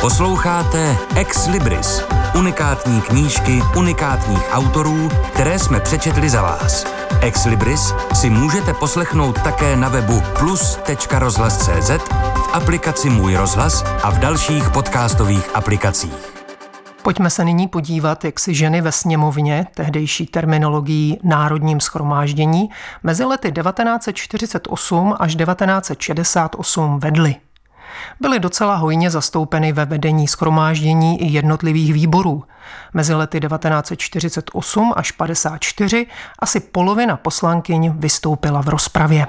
Posloucháte 0.00 0.96
Ex 1.16 1.46
Libris, 1.46 2.02
unikátní 2.38 3.00
knížky 3.00 3.62
unikátních 3.76 4.42
autorů, 4.52 5.08
které 5.32 5.58
jsme 5.58 5.80
přečetli 5.80 6.30
za 6.30 6.42
vás. 6.42 6.86
Ex 7.20 7.44
Libris 7.44 7.94
si 8.14 8.30
můžete 8.30 8.74
poslechnout 8.74 9.42
také 9.42 9.76
na 9.76 9.88
webu 9.88 10.22
plus.rozhlas.cz, 10.38 11.90
v 12.34 12.48
aplikaci 12.52 13.10
Můj 13.10 13.36
rozhlas 13.36 13.84
a 14.02 14.10
v 14.10 14.18
dalších 14.18 14.70
podcastových 14.70 15.56
aplikacích. 15.56 16.39
Pojďme 17.02 17.30
se 17.30 17.44
nyní 17.44 17.68
podívat, 17.68 18.24
jak 18.24 18.40
si 18.40 18.54
ženy 18.54 18.80
ve 18.80 18.92
sněmovně, 18.92 19.66
tehdejší 19.74 20.26
terminologií 20.26 21.18
národním 21.22 21.80
schromáždění, 21.80 22.70
mezi 23.02 23.24
lety 23.24 23.52
1948 23.52 25.14
až 25.18 25.36
1968 25.36 26.98
vedly. 26.98 27.34
Byly 28.20 28.40
docela 28.40 28.76
hojně 28.76 29.10
zastoupeny 29.10 29.72
ve 29.72 29.84
vedení 29.84 30.28
schromáždění 30.28 31.22
i 31.22 31.26
jednotlivých 31.26 31.92
výborů. 31.92 32.44
Mezi 32.94 33.14
lety 33.14 33.40
1948 33.40 34.92
až 34.96 35.12
54 35.12 36.06
asi 36.38 36.60
polovina 36.60 37.16
poslankyň 37.16 37.92
vystoupila 37.96 38.62
v 38.62 38.68
rozpravě. 38.68 39.26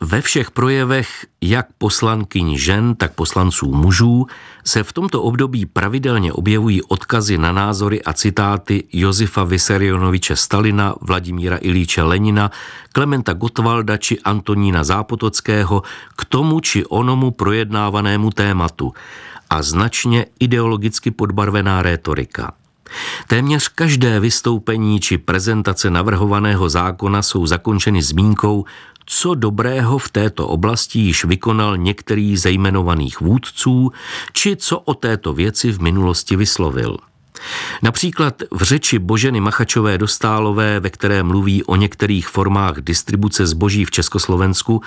Ve 0.00 0.20
všech 0.20 0.50
projevech 0.50 1.26
jak 1.40 1.66
poslankyň 1.78 2.56
žen, 2.56 2.94
tak 2.94 3.12
poslanců 3.12 3.72
mužů 3.72 4.26
se 4.64 4.82
v 4.82 4.92
tomto 4.92 5.22
období 5.22 5.66
pravidelně 5.66 6.32
objevují 6.32 6.82
odkazy 6.82 7.38
na 7.38 7.52
názory 7.52 8.02
a 8.02 8.12
citáty 8.12 8.84
Josefa 8.92 9.44
Vysarionoviče 9.44 10.36
Stalina, 10.36 10.94
Vladimíra 11.00 11.58
Ilíče 11.60 12.02
Lenina, 12.02 12.50
Klementa 12.92 13.32
Gotwalda 13.32 13.96
či 13.96 14.20
Antonína 14.20 14.84
Zápotockého 14.84 15.82
k 16.16 16.24
tomu 16.24 16.60
či 16.60 16.84
onomu 16.84 17.30
projednávanému 17.30 18.30
tématu 18.30 18.92
a 19.50 19.62
značně 19.62 20.26
ideologicky 20.40 21.10
podbarvená 21.10 21.82
rétorika. 21.82 22.52
Téměř 23.28 23.68
každé 23.68 24.20
vystoupení 24.20 25.00
či 25.00 25.18
prezentace 25.18 25.90
navrhovaného 25.90 26.68
zákona 26.68 27.22
jsou 27.22 27.46
zakončeny 27.46 28.02
zmínkou 28.02 28.64
co 29.06 29.34
dobrého 29.34 29.98
v 29.98 30.08
této 30.08 30.48
oblasti 30.48 30.98
již 30.98 31.24
vykonal 31.24 31.76
některý 31.76 32.36
ze 32.36 32.50
jmenovaných 32.50 33.20
vůdců, 33.20 33.92
či 34.32 34.56
co 34.56 34.78
o 34.78 34.94
této 34.94 35.32
věci 35.32 35.72
v 35.72 35.80
minulosti 35.80 36.36
vyslovil. 36.36 36.96
Například 37.82 38.42
v 38.50 38.62
řeči 38.62 38.98
Boženy 38.98 39.40
Machačové 39.40 39.98
dostálové, 39.98 40.80
ve 40.80 40.90
které 40.90 41.22
mluví 41.22 41.64
o 41.64 41.76
některých 41.76 42.28
formách 42.28 42.74
distribuce 42.80 43.46
zboží 43.46 43.84
v 43.84 43.90
Československu, 43.90 44.82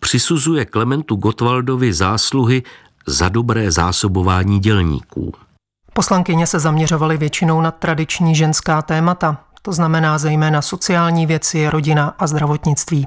přisuzuje 0.00 0.64
Klementu 0.64 1.16
Gotwaldovi 1.16 1.92
zásluhy 1.92 2.62
za 3.06 3.28
dobré 3.28 3.72
zásobování 3.72 4.60
dělníků. 4.60 5.34
Poslankyně 5.92 6.46
se 6.46 6.58
zaměřovaly 6.58 7.16
většinou 7.16 7.60
na 7.60 7.70
tradiční 7.70 8.34
ženská 8.34 8.82
témata, 8.82 9.36
to 9.62 9.72
znamená 9.72 10.18
zejména 10.18 10.62
sociální 10.62 11.26
věci, 11.26 11.68
rodina 11.68 12.14
a 12.18 12.26
zdravotnictví. 12.26 13.06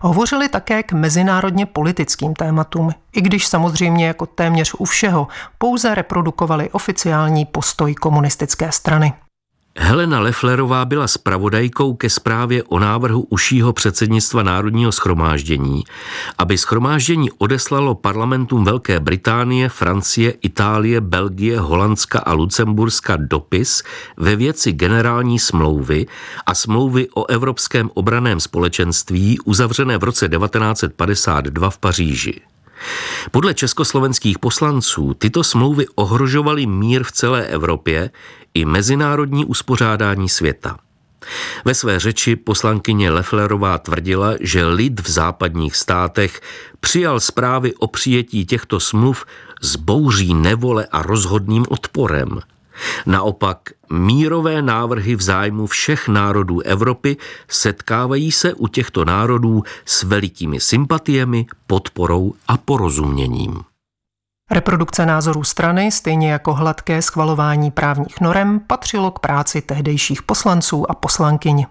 Hovořili 0.00 0.48
také 0.48 0.82
k 0.82 0.92
mezinárodně 0.92 1.66
politickým 1.66 2.34
tématům, 2.34 2.90
i 3.12 3.20
když 3.20 3.46
samozřejmě 3.46 4.06
jako 4.06 4.26
téměř 4.26 4.74
u 4.78 4.84
všeho 4.84 5.28
pouze 5.58 5.94
reprodukovali 5.94 6.70
oficiální 6.70 7.44
postoj 7.44 7.94
komunistické 7.94 8.72
strany. 8.72 9.12
Helena 9.78 10.20
Lefflerová 10.20 10.84
byla 10.84 11.08
spravodajkou 11.08 11.94
ke 11.94 12.10
zprávě 12.10 12.62
o 12.62 12.78
návrhu 12.78 13.26
užšího 13.30 13.72
předsednictva 13.72 14.42
Národního 14.42 14.92
schromáždění, 14.92 15.84
aby 16.38 16.58
schromáždění 16.58 17.30
odeslalo 17.30 17.94
parlamentům 17.94 18.64
Velké 18.64 19.00
Británie, 19.00 19.68
Francie, 19.68 20.30
Itálie, 20.30 21.00
Belgie, 21.00 21.60
Holandska 21.60 22.18
a 22.18 22.32
Lucemburska 22.32 23.16
dopis 23.16 23.82
ve 24.16 24.36
věci 24.36 24.72
generální 24.72 25.38
smlouvy 25.38 26.06
a 26.46 26.54
smlouvy 26.54 27.08
o 27.14 27.26
Evropském 27.30 27.90
obraném 27.94 28.40
společenství 28.40 29.38
uzavřené 29.44 29.98
v 29.98 30.04
roce 30.04 30.28
1952 30.28 31.70
v 31.70 31.78
Paříži. 31.78 32.40
Podle 33.30 33.54
československých 33.54 34.38
poslanců 34.38 35.14
tyto 35.14 35.44
smlouvy 35.44 35.86
ohrožovaly 35.94 36.66
mír 36.66 37.04
v 37.04 37.12
celé 37.12 37.46
Evropě 37.46 38.10
i 38.56 38.64
mezinárodní 38.64 39.44
uspořádání 39.44 40.28
světa. 40.28 40.78
Ve 41.64 41.74
své 41.74 42.00
řeči 42.00 42.36
poslankyně 42.36 43.10
Lefflerová 43.10 43.78
tvrdila, 43.78 44.34
že 44.40 44.66
lid 44.66 45.00
v 45.00 45.10
západních 45.10 45.76
státech 45.76 46.40
přijal 46.80 47.20
zprávy 47.20 47.74
o 47.74 47.86
přijetí 47.86 48.46
těchto 48.46 48.80
smluv 48.80 49.24
s 49.60 49.76
bouří 49.76 50.34
nevole 50.34 50.86
a 50.92 51.02
rozhodným 51.02 51.64
odporem– 51.68 52.40
Naopak 53.06 53.58
mírové 53.92 54.62
návrhy 54.62 55.16
v 55.16 55.22
zájmu 55.22 55.66
všech 55.66 56.08
národů 56.08 56.60
Evropy 56.60 57.16
setkávají 57.48 58.32
se 58.32 58.54
u 58.54 58.68
těchto 58.68 59.04
národů 59.04 59.62
s 59.84 60.02
velikými 60.02 60.60
sympatiemi, 60.60 61.46
podporou 61.66 62.34
a 62.48 62.56
porozuměním. 62.56 63.60
Reprodukce 64.50 65.06
názorů 65.06 65.44
strany, 65.44 65.90
stejně 65.90 66.32
jako 66.32 66.54
hladké 66.54 67.02
schvalování 67.02 67.70
právních 67.70 68.20
norem, 68.20 68.60
patřilo 68.66 69.10
k 69.10 69.18
práci 69.18 69.62
tehdejších 69.62 70.22
poslanců 70.22 70.90
a 70.90 70.94
poslankyň. 70.94 71.66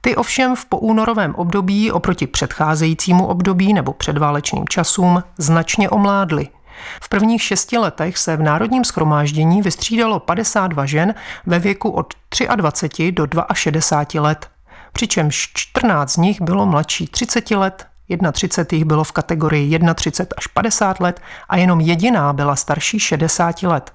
Ty 0.00 0.16
ovšem 0.16 0.56
v 0.56 0.64
poúnorovém 0.64 1.34
období 1.34 1.92
oproti 1.92 2.26
předcházejícímu 2.26 3.26
období 3.26 3.72
nebo 3.72 3.92
předválečným 3.92 4.68
časům 4.68 5.22
značně 5.38 5.90
omládly– 5.90 6.48
v 7.02 7.08
prvních 7.08 7.42
šesti 7.42 7.78
letech 7.78 8.18
se 8.18 8.36
v 8.36 8.42
Národním 8.42 8.84
schromáždění 8.84 9.62
vystřídalo 9.62 10.20
52 10.20 10.86
žen 10.86 11.14
ve 11.46 11.58
věku 11.58 11.90
od 11.90 12.14
23 12.56 13.12
do 13.12 13.26
62 13.54 14.22
let. 14.22 14.50
přičemž 14.92 15.50
14 15.54 16.12
z 16.12 16.16
nich 16.16 16.40
bylo 16.40 16.66
mladší 16.66 17.06
30 17.06 17.50
let, 17.50 17.86
31 18.32 18.76
jich 18.76 18.84
bylo 18.84 19.04
v 19.04 19.12
kategorii 19.12 19.78
31 19.94 20.34
až 20.36 20.46
50 20.46 21.00
let 21.00 21.20
a 21.48 21.56
jenom 21.56 21.80
jediná 21.80 22.32
byla 22.32 22.56
starší 22.56 22.98
60 22.98 23.62
let. 23.62 23.92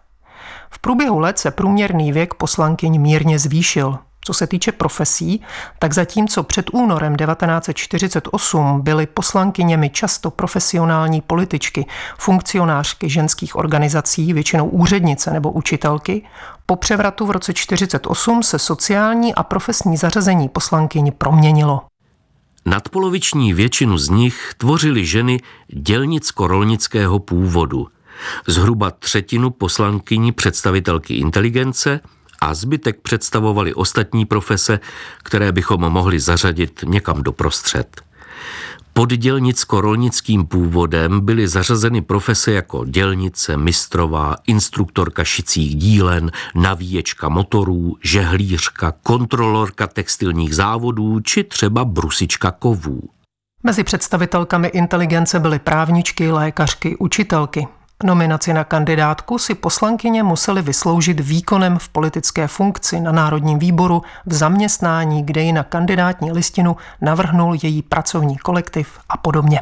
V 0.69 0.79
průběhu 0.79 1.19
let 1.19 1.39
se 1.39 1.51
průměrný 1.51 2.11
věk 2.11 2.33
poslankyň 2.33 3.01
mírně 3.01 3.39
zvýšil. 3.39 3.97
Co 4.27 4.33
se 4.33 4.47
týče 4.47 4.71
profesí, 4.71 5.41
tak 5.79 5.93
zatímco 5.93 6.43
před 6.43 6.69
únorem 6.73 7.15
1948 7.15 8.81
byly 8.81 9.05
poslankyněmi 9.05 9.89
často 9.89 10.31
profesionální 10.31 11.21
političky, 11.21 11.85
funkcionářky 12.17 13.09
ženských 13.09 13.55
organizací, 13.55 14.33
většinou 14.33 14.67
úřednice 14.67 15.33
nebo 15.33 15.51
učitelky, 15.51 16.23
po 16.65 16.75
převratu 16.75 17.25
v 17.25 17.31
roce 17.31 17.53
1948 17.53 18.43
se 18.43 18.59
sociální 18.59 19.35
a 19.35 19.43
profesní 19.43 19.97
zařazení 19.97 20.49
poslankyň 20.49 21.11
proměnilo. 21.11 21.81
Nadpoloviční 22.67 23.53
většinu 23.53 23.97
z 23.97 24.09
nich 24.09 24.53
tvořily 24.57 25.05
ženy 25.05 25.39
dělnicko-rolnického 25.67 27.19
původu. 27.19 27.87
Zhruba 28.47 28.91
třetinu 28.91 29.49
poslankyní 29.49 30.31
představitelky 30.31 31.13
inteligence– 31.13 31.99
a 32.41 32.53
zbytek 32.53 33.01
představovali 33.01 33.73
ostatní 33.73 34.25
profese, 34.25 34.79
které 35.23 35.51
bychom 35.51 35.81
mohli 35.81 36.19
zařadit 36.19 36.83
někam 36.87 37.23
doprostřed. 37.23 38.01
Pod 38.97 39.09
dělnicko-rolnickým 39.13 40.45
původem 40.45 41.21
byly 41.21 41.47
zařazeny 41.47 42.01
profese 42.01 42.51
jako 42.51 42.85
dělnice, 42.85 43.57
mistrová, 43.57 44.35
instruktorka 44.47 45.23
šicích 45.23 45.75
dílen, 45.75 46.31
navíječka 46.55 47.29
motorů, 47.29 47.95
žehlířka, 48.03 48.93
kontrolorka 49.03 49.87
textilních 49.87 50.55
závodů 50.55 51.19
či 51.19 51.43
třeba 51.43 51.85
brusička 51.85 52.51
kovů. 52.51 53.01
Mezi 53.63 53.83
představitelkami 53.83 54.67
inteligence 54.67 55.39
byly 55.39 55.59
právničky, 55.59 56.31
lékařky, 56.31 56.95
učitelky. 56.97 57.67
Nominaci 58.03 58.53
na 58.53 58.63
kandidátku 58.63 59.37
si 59.37 59.55
poslankyně 59.55 60.23
museli 60.23 60.61
vysloužit 60.61 61.19
výkonem 61.19 61.77
v 61.77 61.89
politické 61.89 62.47
funkci 62.47 62.99
na 62.99 63.11
Národním 63.11 63.59
výboru 63.59 64.01
v 64.25 64.33
zaměstnání, 64.33 65.25
kde 65.25 65.41
ji 65.41 65.51
na 65.51 65.63
kandidátní 65.63 66.31
listinu 66.31 66.75
navrhnul 67.01 67.57
její 67.63 67.81
pracovní 67.81 68.37
kolektiv 68.37 68.99
a 69.09 69.17
podobně. 69.17 69.61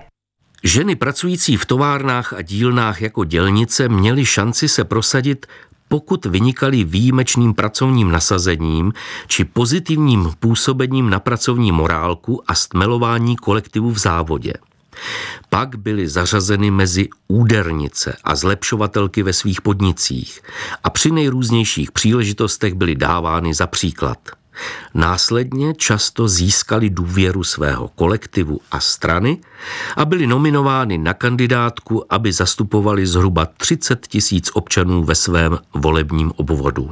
Ženy 0.63 0.95
pracující 0.95 1.57
v 1.57 1.65
továrnách 1.65 2.33
a 2.33 2.41
dílnách 2.41 3.01
jako 3.01 3.23
dělnice 3.23 3.89
měly 3.89 4.25
šanci 4.25 4.67
se 4.67 4.83
prosadit 4.83 5.45
pokud 5.87 6.25
vynikali 6.25 6.83
výjimečným 6.83 7.53
pracovním 7.53 8.11
nasazením 8.11 8.93
či 9.27 9.45
pozitivním 9.45 10.31
působením 10.39 11.09
na 11.09 11.19
pracovní 11.19 11.71
morálku 11.71 12.41
a 12.47 12.55
stmelování 12.55 13.35
kolektivu 13.35 13.91
v 13.91 13.97
závodě. 13.97 14.53
Pak 15.49 15.75
byly 15.75 16.07
zařazeny 16.07 16.71
mezi 16.71 17.07
údernice 17.27 18.17
a 18.23 18.35
zlepšovatelky 18.35 19.23
ve 19.23 19.33
svých 19.33 19.61
podnicích 19.61 20.41
a 20.83 20.89
při 20.89 21.11
nejrůznějších 21.11 21.91
příležitostech 21.91 22.73
byly 22.73 22.95
dávány 22.95 23.53
za 23.53 23.67
příklad. 23.67 24.17
Následně 24.93 25.73
často 25.73 26.27
získali 26.27 26.89
důvěru 26.89 27.43
svého 27.43 27.87
kolektivu 27.87 28.59
a 28.71 28.79
strany 28.79 29.37
a 29.95 30.05
byli 30.05 30.27
nominovány 30.27 30.97
na 30.97 31.13
kandidátku, 31.13 32.13
aby 32.13 32.33
zastupovali 32.33 33.07
zhruba 33.07 33.45
30 33.45 34.07
tisíc 34.07 34.49
občanů 34.53 35.03
ve 35.03 35.15
svém 35.15 35.57
volebním 35.73 36.31
obvodu. 36.35 36.91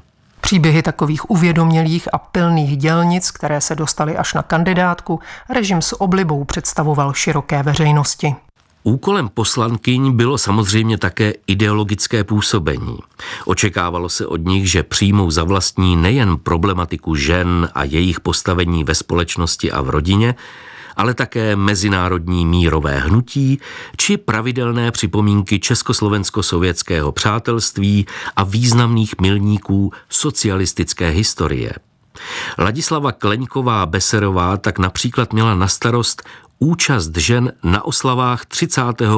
Příběhy 0.53 0.81
takových 0.81 1.31
uvědomělých 1.31 2.13
a 2.13 2.17
pilných 2.17 2.77
dělnic, 2.77 3.31
které 3.31 3.62
se 3.62 3.75
dostaly 3.75 4.17
až 4.17 4.33
na 4.33 4.43
kandidátku, 4.43 5.19
režim 5.50 5.81
s 5.81 6.01
oblibou 6.01 6.43
představoval 6.43 7.13
široké 7.13 7.63
veřejnosti. 7.63 8.36
Úkolem 8.83 9.29
poslankyň 9.29 10.12
bylo 10.12 10.38
samozřejmě 10.38 10.98
také 10.98 11.33
ideologické 11.48 12.24
působení. 12.24 13.00
Očekávalo 13.45 14.10
se 14.10 14.25
od 14.27 14.45
nich, 14.45 14.72
že 14.72 14.83
přijmou 14.83 15.31
za 15.31 15.43
vlastní 15.43 15.95
nejen 15.95 16.38
problematiku 16.38 17.15
žen 17.15 17.69
a 17.75 17.83
jejich 17.83 18.19
postavení 18.19 18.83
ve 18.83 18.95
společnosti 18.95 19.72
a 19.72 19.81
v 19.81 19.89
rodině, 19.89 20.36
ale 20.95 21.13
také 21.13 21.55
mezinárodní 21.55 22.45
mírové 22.45 23.00
hnutí 23.00 23.59
či 23.97 24.17
pravidelné 24.17 24.91
připomínky 24.91 25.59
československo-sovětského 25.59 27.12
přátelství 27.12 28.05
a 28.35 28.43
významných 28.43 29.15
milníků 29.21 29.91
socialistické 30.09 31.09
historie. 31.09 31.74
Ladislava 32.57 33.11
Kleňková 33.11 33.85
Beserová 33.85 34.57
tak 34.57 34.79
například 34.79 35.33
měla 35.33 35.55
na 35.55 35.68
starost 35.68 36.24
účast 36.59 37.18
žen 37.18 37.51
na 37.63 37.85
oslavách 37.85 38.46
35. 38.46 39.09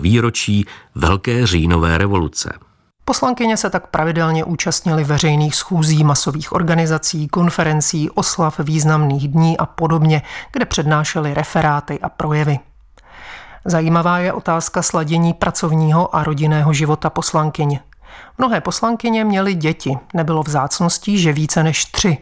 výročí 0.00 0.66
Velké 0.94 1.46
říjnové 1.46 1.98
revoluce. 1.98 2.71
Poslankyně 3.12 3.56
se 3.56 3.70
tak 3.70 3.86
pravidelně 3.86 4.44
účastnily 4.44 5.04
veřejných 5.04 5.54
schůzí, 5.54 6.04
masových 6.04 6.52
organizací, 6.52 7.28
konferencí, 7.28 8.10
oslav 8.10 8.58
významných 8.58 9.28
dní 9.28 9.58
a 9.58 9.66
podobně, 9.66 10.22
kde 10.52 10.64
přednášely 10.64 11.34
referáty 11.34 12.00
a 12.00 12.08
projevy. 12.08 12.58
Zajímavá 13.64 14.18
je 14.18 14.32
otázka 14.32 14.82
sladění 14.82 15.34
pracovního 15.34 16.16
a 16.16 16.24
rodinného 16.24 16.72
života 16.72 17.10
poslankyně. 17.10 17.80
Mnohé 18.38 18.60
poslankyně 18.60 19.24
měly 19.24 19.54
děti, 19.54 19.98
nebylo 20.14 20.42
vzácností, 20.42 21.18
že 21.18 21.32
více 21.32 21.62
než 21.62 21.84
tři. 21.84 22.18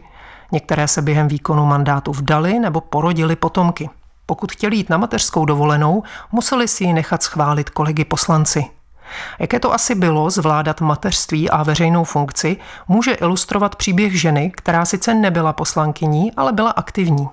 Některé 0.51 0.87
se 0.87 1.01
během 1.01 1.27
výkonu 1.27 1.65
mandátu 1.65 2.11
vdali 2.11 2.59
nebo 2.59 2.81
porodili 2.81 3.35
potomky. 3.35 3.89
Pokud 4.25 4.51
chtěli 4.51 4.75
jít 4.75 4.89
na 4.89 4.97
mateřskou 4.97 5.45
dovolenou, 5.45 6.03
museli 6.31 6.67
si 6.67 6.83
ji 6.83 6.93
nechat 6.93 7.23
schválit 7.23 7.69
kolegy 7.69 8.05
poslanci. 8.05 8.80
Jaké 9.39 9.59
to 9.59 9.73
asi 9.73 9.95
bylo 9.95 10.29
zvládat 10.29 10.81
mateřství 10.81 11.49
a 11.49 11.63
veřejnou 11.63 12.03
funkci, 12.03 12.57
může 12.87 13.11
ilustrovat 13.11 13.75
příběh 13.75 14.21
ženy, 14.21 14.51
která 14.55 14.85
sice 14.85 15.13
nebyla 15.13 15.53
poslankyní, 15.53 16.31
ale 16.37 16.53
byla 16.53 16.71
aktivní. 16.71 17.29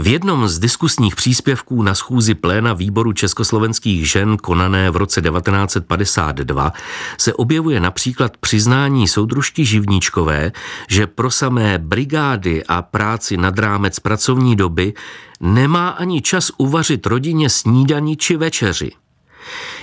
V 0.00 0.06
jednom 0.06 0.48
z 0.48 0.58
diskusních 0.58 1.16
příspěvků 1.16 1.82
na 1.82 1.94
schůzi 1.94 2.34
pléna 2.34 2.72
výboru 2.72 3.12
československých 3.12 4.10
žen 4.10 4.36
konané 4.36 4.90
v 4.90 4.96
roce 4.96 5.22
1952 5.22 6.72
se 7.18 7.34
objevuje 7.34 7.80
například 7.80 8.36
přiznání 8.36 9.08
soudružky 9.08 9.64
Živníčkové, 9.64 10.52
že 10.88 11.06
pro 11.06 11.30
samé 11.30 11.78
brigády 11.78 12.64
a 12.64 12.82
práci 12.82 13.36
nad 13.36 13.58
rámec 13.58 14.00
pracovní 14.00 14.56
doby 14.56 14.94
nemá 15.40 15.88
ani 15.88 16.22
čas 16.22 16.50
uvařit 16.58 17.06
rodině 17.06 17.50
snídaní 17.50 18.16
či 18.16 18.36
večeři. 18.36 18.90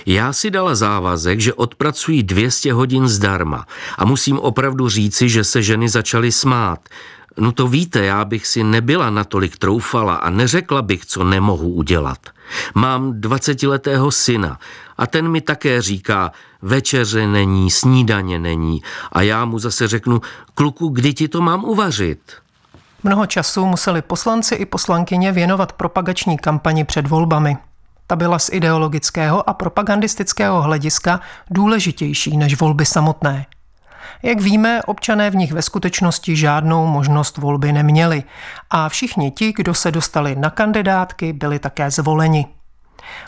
Já 0.06 0.32
si 0.32 0.50
dala 0.50 0.74
závazek, 0.74 1.40
že 1.40 1.54
odpracují 1.54 2.22
200 2.22 2.72
hodin 2.72 3.08
zdarma 3.08 3.66
a 3.98 4.04
musím 4.04 4.38
opravdu 4.38 4.88
říci, 4.88 5.28
že 5.28 5.44
se 5.44 5.62
ženy 5.62 5.88
začaly 5.88 6.32
smát. 6.32 6.78
No 7.38 7.52
to 7.52 7.68
víte, 7.68 8.04
já 8.04 8.24
bych 8.24 8.46
si 8.46 8.64
nebyla 8.64 9.10
natolik 9.10 9.58
troufala 9.58 10.14
a 10.14 10.30
neřekla 10.30 10.82
bych, 10.82 11.06
co 11.06 11.24
nemohu 11.24 11.68
udělat. 11.68 12.18
Mám 12.74 13.12
20-letého 13.12 14.10
syna 14.10 14.58
a 14.98 15.06
ten 15.06 15.28
mi 15.28 15.40
také 15.40 15.82
říká, 15.82 16.32
večeře 16.62 17.26
není, 17.26 17.70
snídaně 17.70 18.38
není 18.38 18.82
a 19.12 19.22
já 19.22 19.44
mu 19.44 19.58
zase 19.58 19.88
řeknu, 19.88 20.20
kluku, 20.54 20.88
kdy 20.88 21.14
ti 21.14 21.28
to 21.28 21.40
mám 21.40 21.64
uvařit? 21.64 22.18
Mnoho 23.02 23.26
času 23.26 23.66
museli 23.66 24.02
poslanci 24.02 24.54
i 24.54 24.66
poslankyně 24.66 25.32
věnovat 25.32 25.72
propagační 25.72 26.38
kampani 26.38 26.84
před 26.84 27.06
volbami. 27.06 27.56
Ta 28.06 28.16
byla 28.16 28.38
z 28.38 28.50
ideologického 28.52 29.48
a 29.48 29.54
propagandistického 29.54 30.62
hlediska 30.62 31.20
důležitější 31.50 32.36
než 32.36 32.60
volby 32.60 32.86
samotné. 32.86 33.46
Jak 34.22 34.40
víme, 34.40 34.82
občané 34.82 35.30
v 35.30 35.36
nich 35.36 35.52
ve 35.52 35.62
skutečnosti 35.62 36.36
žádnou 36.36 36.86
možnost 36.86 37.38
volby 37.38 37.72
neměli 37.72 38.22
a 38.70 38.88
všichni 38.88 39.30
ti, 39.30 39.52
kdo 39.56 39.74
se 39.74 39.90
dostali 39.90 40.36
na 40.36 40.50
kandidátky, 40.50 41.32
byli 41.32 41.58
také 41.58 41.90
zvoleni. 41.90 42.46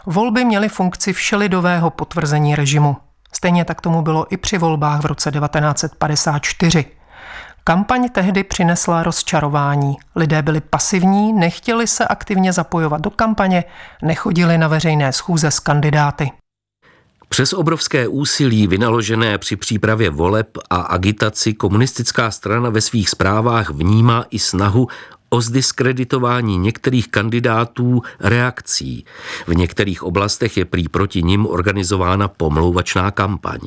Volby 0.07 0.45
měly 0.45 0.69
funkci 0.69 1.13
všelidového 1.13 1.91
potvrzení 1.91 2.55
režimu. 2.55 2.97
Stejně 3.33 3.65
tak 3.65 3.81
tomu 3.81 4.03
bylo 4.03 4.33
i 4.33 4.37
při 4.37 4.59
volbách 4.59 5.03
v 5.03 5.07
roce 5.07 5.31
1954. 5.31 6.98
Kampaň 7.69 8.09
tehdy 8.09 8.45
přinesla 8.45 9.03
rozčarování. 9.03 9.97
Lidé 10.17 10.43
byli 10.43 10.61
pasivní, 10.61 11.33
nechtěli 11.33 11.87
se 11.87 12.07
aktivně 12.07 12.53
zapojovat 12.53 13.01
do 13.01 13.11
kampaně, 13.11 13.65
nechodili 14.03 14.59
na 14.59 14.69
veřejné 14.69 15.13
schůze 15.13 15.51
s 15.51 15.61
kandidáty. 15.61 16.31
Přes 17.29 17.53
obrovské 17.53 18.09
úsilí 18.09 18.67
vynaložené 18.67 19.39
při 19.39 19.57
přípravě 19.57 20.11
voleb 20.11 20.49
a 20.71 20.77
agitaci 20.77 21.55
komunistická 21.55 22.31
strana 22.31 22.71
ve 22.71 22.81
svých 22.81 23.11
zprávách 23.11 23.71
vnímá 23.71 24.25
i 24.31 24.39
snahu 24.39 24.89
o 25.29 25.41
zdiskreditování 25.41 26.59
některých 26.59 27.09
kandidátů 27.09 28.03
reakcí. 28.21 29.05
V 29.47 29.55
některých 29.55 30.03
oblastech 30.03 30.57
je 30.57 30.65
prý 30.65 30.89
proti 30.89 31.23
nim 31.23 31.47
organizována 31.47 32.29
pomlouvačná 32.29 33.11
kampaň. 33.11 33.61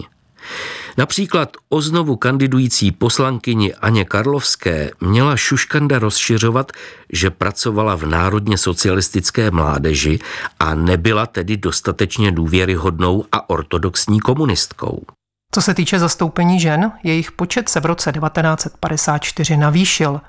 Například 0.97 1.49
o 1.69 1.81
znovu 1.81 2.15
kandidující 2.15 2.91
poslankyni 2.91 3.73
Aně 3.73 4.05
Karlovské 4.05 4.91
měla 5.01 5.37
Šuškanda 5.37 5.99
rozšiřovat, 5.99 6.71
že 7.13 7.29
pracovala 7.29 7.95
v 7.95 8.05
národně 8.05 8.57
socialistické 8.57 9.51
mládeži 9.51 10.19
a 10.59 10.75
nebyla 10.75 11.25
tedy 11.25 11.57
dostatečně 11.57 12.31
důvěryhodnou 12.31 13.25
a 13.31 13.49
ortodoxní 13.49 14.19
komunistkou. 14.19 15.05
Co 15.53 15.61
se 15.61 15.73
týče 15.73 15.99
zastoupení 15.99 16.59
žen, 16.59 16.91
jejich 17.03 17.31
počet 17.31 17.69
se 17.69 17.79
v 17.79 17.85
roce 17.85 18.11
1954 18.11 19.57
navýšil. 19.57 20.21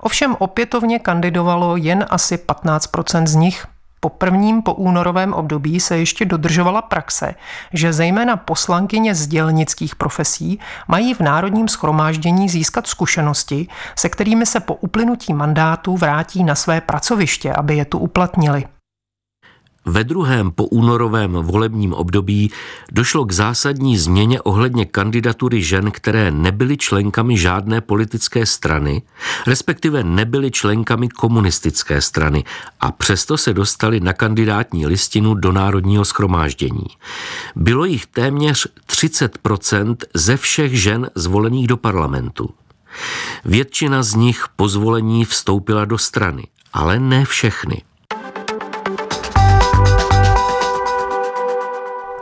Ovšem 0.00 0.36
opětovně 0.38 0.98
kandidovalo 0.98 1.76
jen 1.76 2.06
asi 2.10 2.36
15% 2.36 3.26
z 3.26 3.34
nich. 3.34 3.66
Po 4.00 4.08
prvním 4.08 4.62
poúnorovém 4.62 5.32
období 5.32 5.80
se 5.80 5.98
ještě 5.98 6.24
dodržovala 6.24 6.82
praxe, 6.82 7.34
že 7.72 7.92
zejména 7.92 8.36
poslankyně 8.36 9.14
z 9.14 9.26
dělnických 9.26 9.96
profesí 9.96 10.60
mají 10.88 11.14
v 11.14 11.20
národním 11.20 11.68
schromáždění 11.68 12.48
získat 12.48 12.86
zkušenosti, 12.86 13.68
se 13.96 14.08
kterými 14.08 14.46
se 14.46 14.60
po 14.60 14.74
uplynutí 14.74 15.34
mandátu 15.34 15.96
vrátí 15.96 16.44
na 16.44 16.54
své 16.54 16.80
pracoviště, 16.80 17.52
aby 17.52 17.76
je 17.76 17.84
tu 17.84 17.98
uplatnili. 17.98 18.64
Ve 19.86 20.04
druhém 20.04 20.50
poúnorovém 20.50 21.32
volebním 21.32 21.92
období 21.92 22.50
došlo 22.92 23.24
k 23.24 23.32
zásadní 23.32 23.98
změně 23.98 24.40
ohledně 24.40 24.84
kandidatury 24.84 25.62
žen, 25.62 25.90
které 25.90 26.30
nebyly 26.30 26.76
členkami 26.76 27.38
žádné 27.38 27.80
politické 27.80 28.46
strany, 28.46 29.02
respektive 29.46 30.04
nebyly 30.04 30.50
členkami 30.50 31.08
komunistické 31.08 32.00
strany 32.00 32.44
a 32.80 32.92
přesto 32.92 33.36
se 33.36 33.54
dostali 33.54 34.00
na 34.00 34.12
kandidátní 34.12 34.86
listinu 34.86 35.34
do 35.34 35.52
Národního 35.52 36.04
schromáždění. 36.04 36.86
Bylo 37.56 37.84
jich 37.84 38.06
téměř 38.06 38.68
30% 38.88 39.96
ze 40.14 40.36
všech 40.36 40.80
žen 40.80 41.10
zvolených 41.14 41.66
do 41.66 41.76
parlamentu. 41.76 42.50
Většina 43.44 44.02
z 44.02 44.14
nich 44.14 44.44
po 44.56 44.68
zvolení 44.68 45.24
vstoupila 45.24 45.84
do 45.84 45.98
strany, 45.98 46.46
ale 46.72 47.00
ne 47.00 47.24
všechny. 47.24 47.82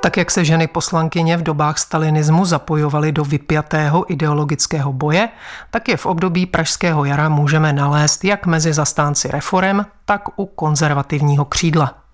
Tak 0.07 0.17
jak 0.17 0.31
se 0.31 0.45
ženy 0.45 0.67
poslankyně 0.67 1.37
v 1.37 1.43
dobách 1.43 1.79
stalinismu 1.79 2.45
zapojovaly 2.45 3.13
do 3.13 3.25
vypjatého 3.25 4.13
ideologického 4.13 4.93
boje, 4.93 5.29
tak 5.71 5.89
je 5.89 5.97
v 5.97 6.07
období 6.07 6.47
Pražského 6.47 7.05
jara 7.05 7.29
můžeme 7.29 7.73
nalézt 7.73 8.25
jak 8.25 8.47
mezi 8.47 8.73
zastánci 8.73 9.29
reform, 9.29 9.81
tak 10.05 10.23
u 10.37 10.47
konzervativního 10.47 11.45
křídla. 11.45 12.06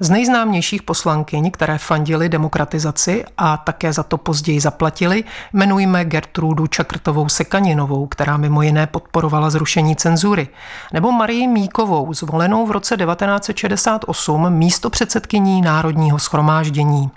Z 0.00 0.10
nejznámějších 0.10 0.82
poslankyň, 0.82 1.50
které 1.50 1.78
fandily 1.78 2.28
demokratizaci 2.28 3.24
a 3.38 3.56
také 3.56 3.92
za 3.92 4.02
to 4.02 4.18
později 4.18 4.60
zaplatili, 4.60 5.24
jmenujeme 5.52 6.04
Gertrudu 6.04 6.66
Čakrtovou 6.66 7.28
Sekaninovou, 7.28 8.06
která 8.06 8.36
mimo 8.36 8.62
jiné 8.62 8.86
podporovala 8.86 9.50
zrušení 9.50 9.96
cenzury, 9.96 10.48
nebo 10.92 11.12
Marii 11.12 11.46
Míkovou, 11.46 12.14
zvolenou 12.14 12.66
v 12.66 12.70
roce 12.70 12.96
1968 12.96 14.50
místo 14.50 14.90
předsedkyní 14.90 15.62
Národního 15.62 16.18
schromáždění. 16.18 17.10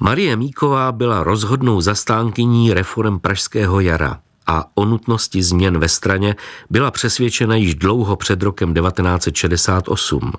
Marie 0.00 0.36
Míková 0.36 0.92
byla 0.92 1.22
rozhodnou 1.22 1.80
zastánkyní 1.80 2.74
reform 2.74 3.18
Pražského 3.18 3.80
jara 3.80 4.18
a 4.48 4.64
o 4.74 4.84
nutnosti 4.84 5.42
změn 5.42 5.78
ve 5.78 5.88
straně 5.88 6.36
byla 6.70 6.90
přesvědčena 6.90 7.56
již 7.56 7.74
dlouho 7.74 8.16
před 8.16 8.42
rokem 8.42 8.74
1968. 8.74 10.32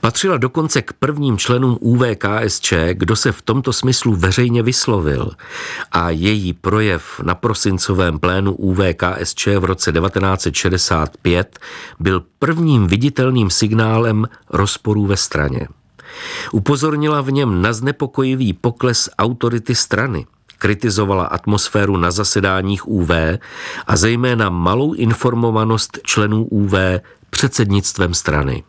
Patřila 0.00 0.36
dokonce 0.36 0.82
k 0.82 0.92
prvním 0.92 1.38
členům 1.38 1.78
UVKSČ, 1.80 2.72
kdo 2.92 3.16
se 3.16 3.32
v 3.32 3.42
tomto 3.42 3.72
smyslu 3.72 4.14
veřejně 4.14 4.62
vyslovil 4.62 5.30
a 5.92 6.10
její 6.10 6.52
projev 6.52 7.20
na 7.24 7.34
prosincovém 7.34 8.18
plénu 8.18 8.54
UVKSČ 8.54 9.46
v 9.46 9.64
roce 9.64 9.92
1965 9.92 11.58
byl 12.00 12.24
prvním 12.38 12.86
viditelným 12.86 13.50
signálem 13.50 14.28
rozporů 14.50 15.06
ve 15.06 15.16
straně. 15.16 15.68
Upozornila 16.52 17.20
v 17.20 17.32
něm 17.32 17.62
na 17.62 17.72
znepokojivý 17.72 18.52
pokles 18.52 19.10
autority 19.18 19.74
strany, 19.74 20.26
kritizovala 20.64 21.24
atmosféru 21.24 21.96
na 21.96 22.10
zasedáních 22.10 22.88
UV 22.88 23.10
a 23.86 23.96
zejména 23.96 24.50
malou 24.50 24.92
informovanost 24.92 25.98
členů 26.02 26.44
UV 26.44 26.74
předsednictvem 27.30 28.14
strany. 28.14 28.62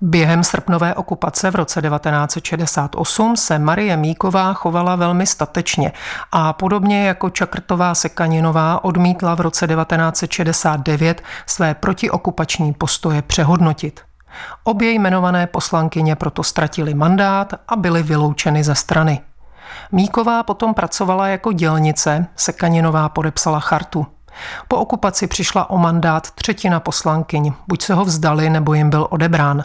Během 0.00 0.44
srpnové 0.44 0.94
okupace 0.94 1.50
v 1.50 1.54
roce 1.54 1.82
1968 1.82 3.36
se 3.36 3.58
Marie 3.58 3.96
Míková 3.96 4.52
chovala 4.52 4.96
velmi 4.96 5.26
statečně 5.26 5.92
a 6.32 6.52
podobně 6.52 7.06
jako 7.06 7.30
Čakrtová 7.30 7.94
Sekaninová 7.94 8.84
odmítla 8.84 9.34
v 9.34 9.40
roce 9.40 9.66
1969 9.66 11.22
své 11.46 11.74
protiokupační 11.74 12.72
postoje 12.72 13.22
přehodnotit. 13.22 14.00
Obě 14.64 14.90
jmenované 14.92 15.46
poslankyně 15.46 16.16
proto 16.16 16.42
ztratili 16.42 16.94
mandát 16.94 17.54
a 17.68 17.76
byly 17.76 18.02
vyloučeny 18.02 18.64
ze 18.64 18.74
strany. 18.74 19.20
Míková 19.92 20.42
potom 20.42 20.74
pracovala 20.74 21.28
jako 21.28 21.52
dělnice, 21.52 22.26
Sekaninová 22.36 23.08
podepsala 23.08 23.60
chartu. 23.60 24.06
Po 24.68 24.76
okupaci 24.76 25.26
přišla 25.26 25.70
o 25.70 25.78
mandát 25.78 26.30
třetina 26.30 26.80
poslankyň, 26.80 27.52
buď 27.68 27.82
se 27.82 27.94
ho 27.94 28.04
vzdali, 28.04 28.50
nebo 28.50 28.74
jim 28.74 28.90
byl 28.90 29.06
odebrán. 29.10 29.64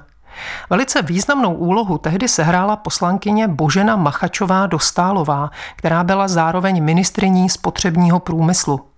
Velice 0.70 1.02
významnou 1.02 1.54
úlohu 1.54 1.98
tehdy 1.98 2.28
sehrála 2.28 2.76
poslankyně 2.76 3.48
Božena 3.48 3.96
Machačová 3.96 4.68
Dostálová, 4.68 5.50
která 5.76 6.04
byla 6.04 6.28
zároveň 6.28 6.84
ministriní 6.84 7.50
spotřebního 7.50 8.20
průmyslu. 8.20 8.93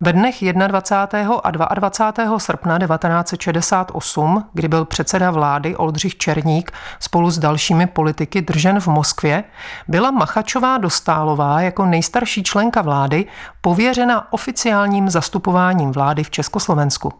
Ve 0.00 0.12
dnech 0.12 0.34
21. 0.66 1.34
a 1.44 1.50
22. 1.50 2.38
srpna 2.38 2.78
1968, 2.78 4.44
kdy 4.52 4.68
byl 4.68 4.84
předseda 4.84 5.30
vlády 5.30 5.76
Oldřich 5.76 6.16
Černík 6.16 6.72
spolu 7.00 7.30
s 7.30 7.38
dalšími 7.38 7.86
politiky 7.86 8.42
držen 8.42 8.80
v 8.80 8.86
Moskvě, 8.86 9.44
byla 9.88 10.10
Machačová 10.10 10.78
Dostálová 10.78 11.60
jako 11.60 11.86
nejstarší 11.86 12.42
členka 12.42 12.82
vlády 12.82 13.26
pověřena 13.60 14.32
oficiálním 14.32 15.10
zastupováním 15.10 15.92
vlády 15.92 16.24
v 16.24 16.30
Československu. 16.30 17.12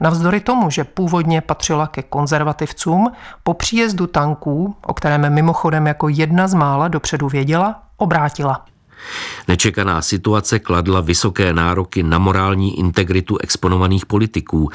Navzdory 0.00 0.40
tomu, 0.40 0.70
že 0.70 0.84
původně 0.84 1.40
patřila 1.40 1.86
ke 1.86 2.02
konzervativcům, 2.02 3.12
po 3.42 3.54
příjezdu 3.54 4.06
tanků, 4.06 4.76
o 4.86 4.94
kterém 4.94 5.34
mimochodem 5.34 5.86
jako 5.86 6.08
jedna 6.08 6.48
z 6.48 6.54
mála 6.54 6.88
dopředu 6.88 7.28
věděla, 7.28 7.82
obrátila. 7.96 8.64
Nečekaná 9.48 10.02
situace 10.02 10.58
kladla 10.58 11.00
vysoké 11.00 11.52
nároky 11.52 12.02
na 12.02 12.18
morální 12.18 12.78
integritu 12.78 13.38
exponovaných 13.38 14.06
politiků 14.06 14.70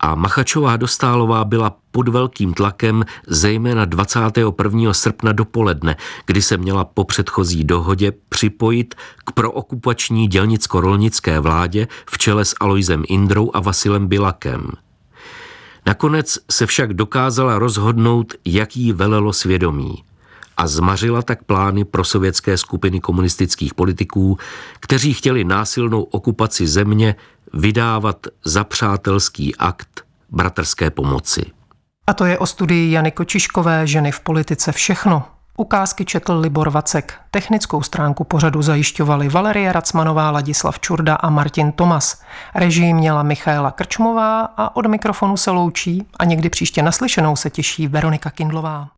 a 0.00 0.14
Machačová 0.14 0.76
Dostálová 0.76 1.44
byla 1.44 1.76
pod 1.90 2.08
velkým 2.08 2.54
tlakem 2.54 3.04
zejména 3.26 3.84
21. 3.84 4.94
srpna 4.94 5.32
dopoledne, 5.32 5.96
kdy 6.26 6.42
se 6.42 6.56
měla 6.56 6.84
po 6.84 7.04
předchozí 7.04 7.64
dohodě 7.64 8.12
připojit 8.28 8.94
k 9.24 9.32
prookupační 9.32 10.28
dělnicko-rolnické 10.28 11.40
vládě 11.40 11.88
v 12.10 12.18
čele 12.18 12.44
s 12.44 12.54
Aloisem 12.60 13.02
Indrou 13.08 13.50
a 13.54 13.60
Vasilem 13.60 14.06
Bilakem. 14.06 14.70
Nakonec 15.86 16.38
se 16.50 16.66
však 16.66 16.94
dokázala 16.94 17.58
rozhodnout, 17.58 18.34
jaký 18.44 18.92
velelo 18.92 19.32
svědomí– 19.32 20.04
a 20.60 20.66
zmařila 20.66 21.22
tak 21.22 21.44
plány 21.44 21.84
pro 21.84 22.04
sovětské 22.04 22.56
skupiny 22.56 23.00
komunistických 23.00 23.74
politiků, 23.74 24.38
kteří 24.80 25.14
chtěli 25.14 25.44
násilnou 25.44 26.02
okupaci 26.02 26.66
země 26.66 27.14
vydávat 27.54 28.26
za 28.44 28.64
přátelský 28.64 29.56
akt 29.56 30.04
bratrské 30.30 30.90
pomoci. 30.90 31.42
A 32.06 32.14
to 32.14 32.24
je 32.24 32.38
o 32.38 32.46
studii 32.46 32.92
Jany 32.92 33.10
Kočiškové 33.10 33.86
Ženy 33.86 34.12
v 34.12 34.20
politice 34.20 34.72
všechno. 34.72 35.22
Ukázky 35.56 36.04
četl 36.04 36.38
Libor 36.38 36.70
Vacek. 36.70 37.14
Technickou 37.30 37.82
stránku 37.82 38.24
pořadu 38.24 38.62
zajišťovali 38.62 39.28
Valerie 39.28 39.72
Racmanová, 39.72 40.30
Ladislav 40.30 40.80
Čurda 40.80 41.14
a 41.14 41.30
Martin 41.30 41.72
Tomas. 41.72 42.22
Režii 42.54 42.94
měla 42.94 43.22
Michaela 43.22 43.70
Krčmová 43.70 44.40
a 44.56 44.76
od 44.76 44.86
mikrofonu 44.86 45.36
se 45.36 45.50
loučí 45.50 46.06
a 46.18 46.24
někdy 46.24 46.50
příště 46.50 46.82
naslyšenou 46.82 47.36
se 47.36 47.50
těší 47.50 47.88
Veronika 47.88 48.30
Kindlová. 48.30 48.88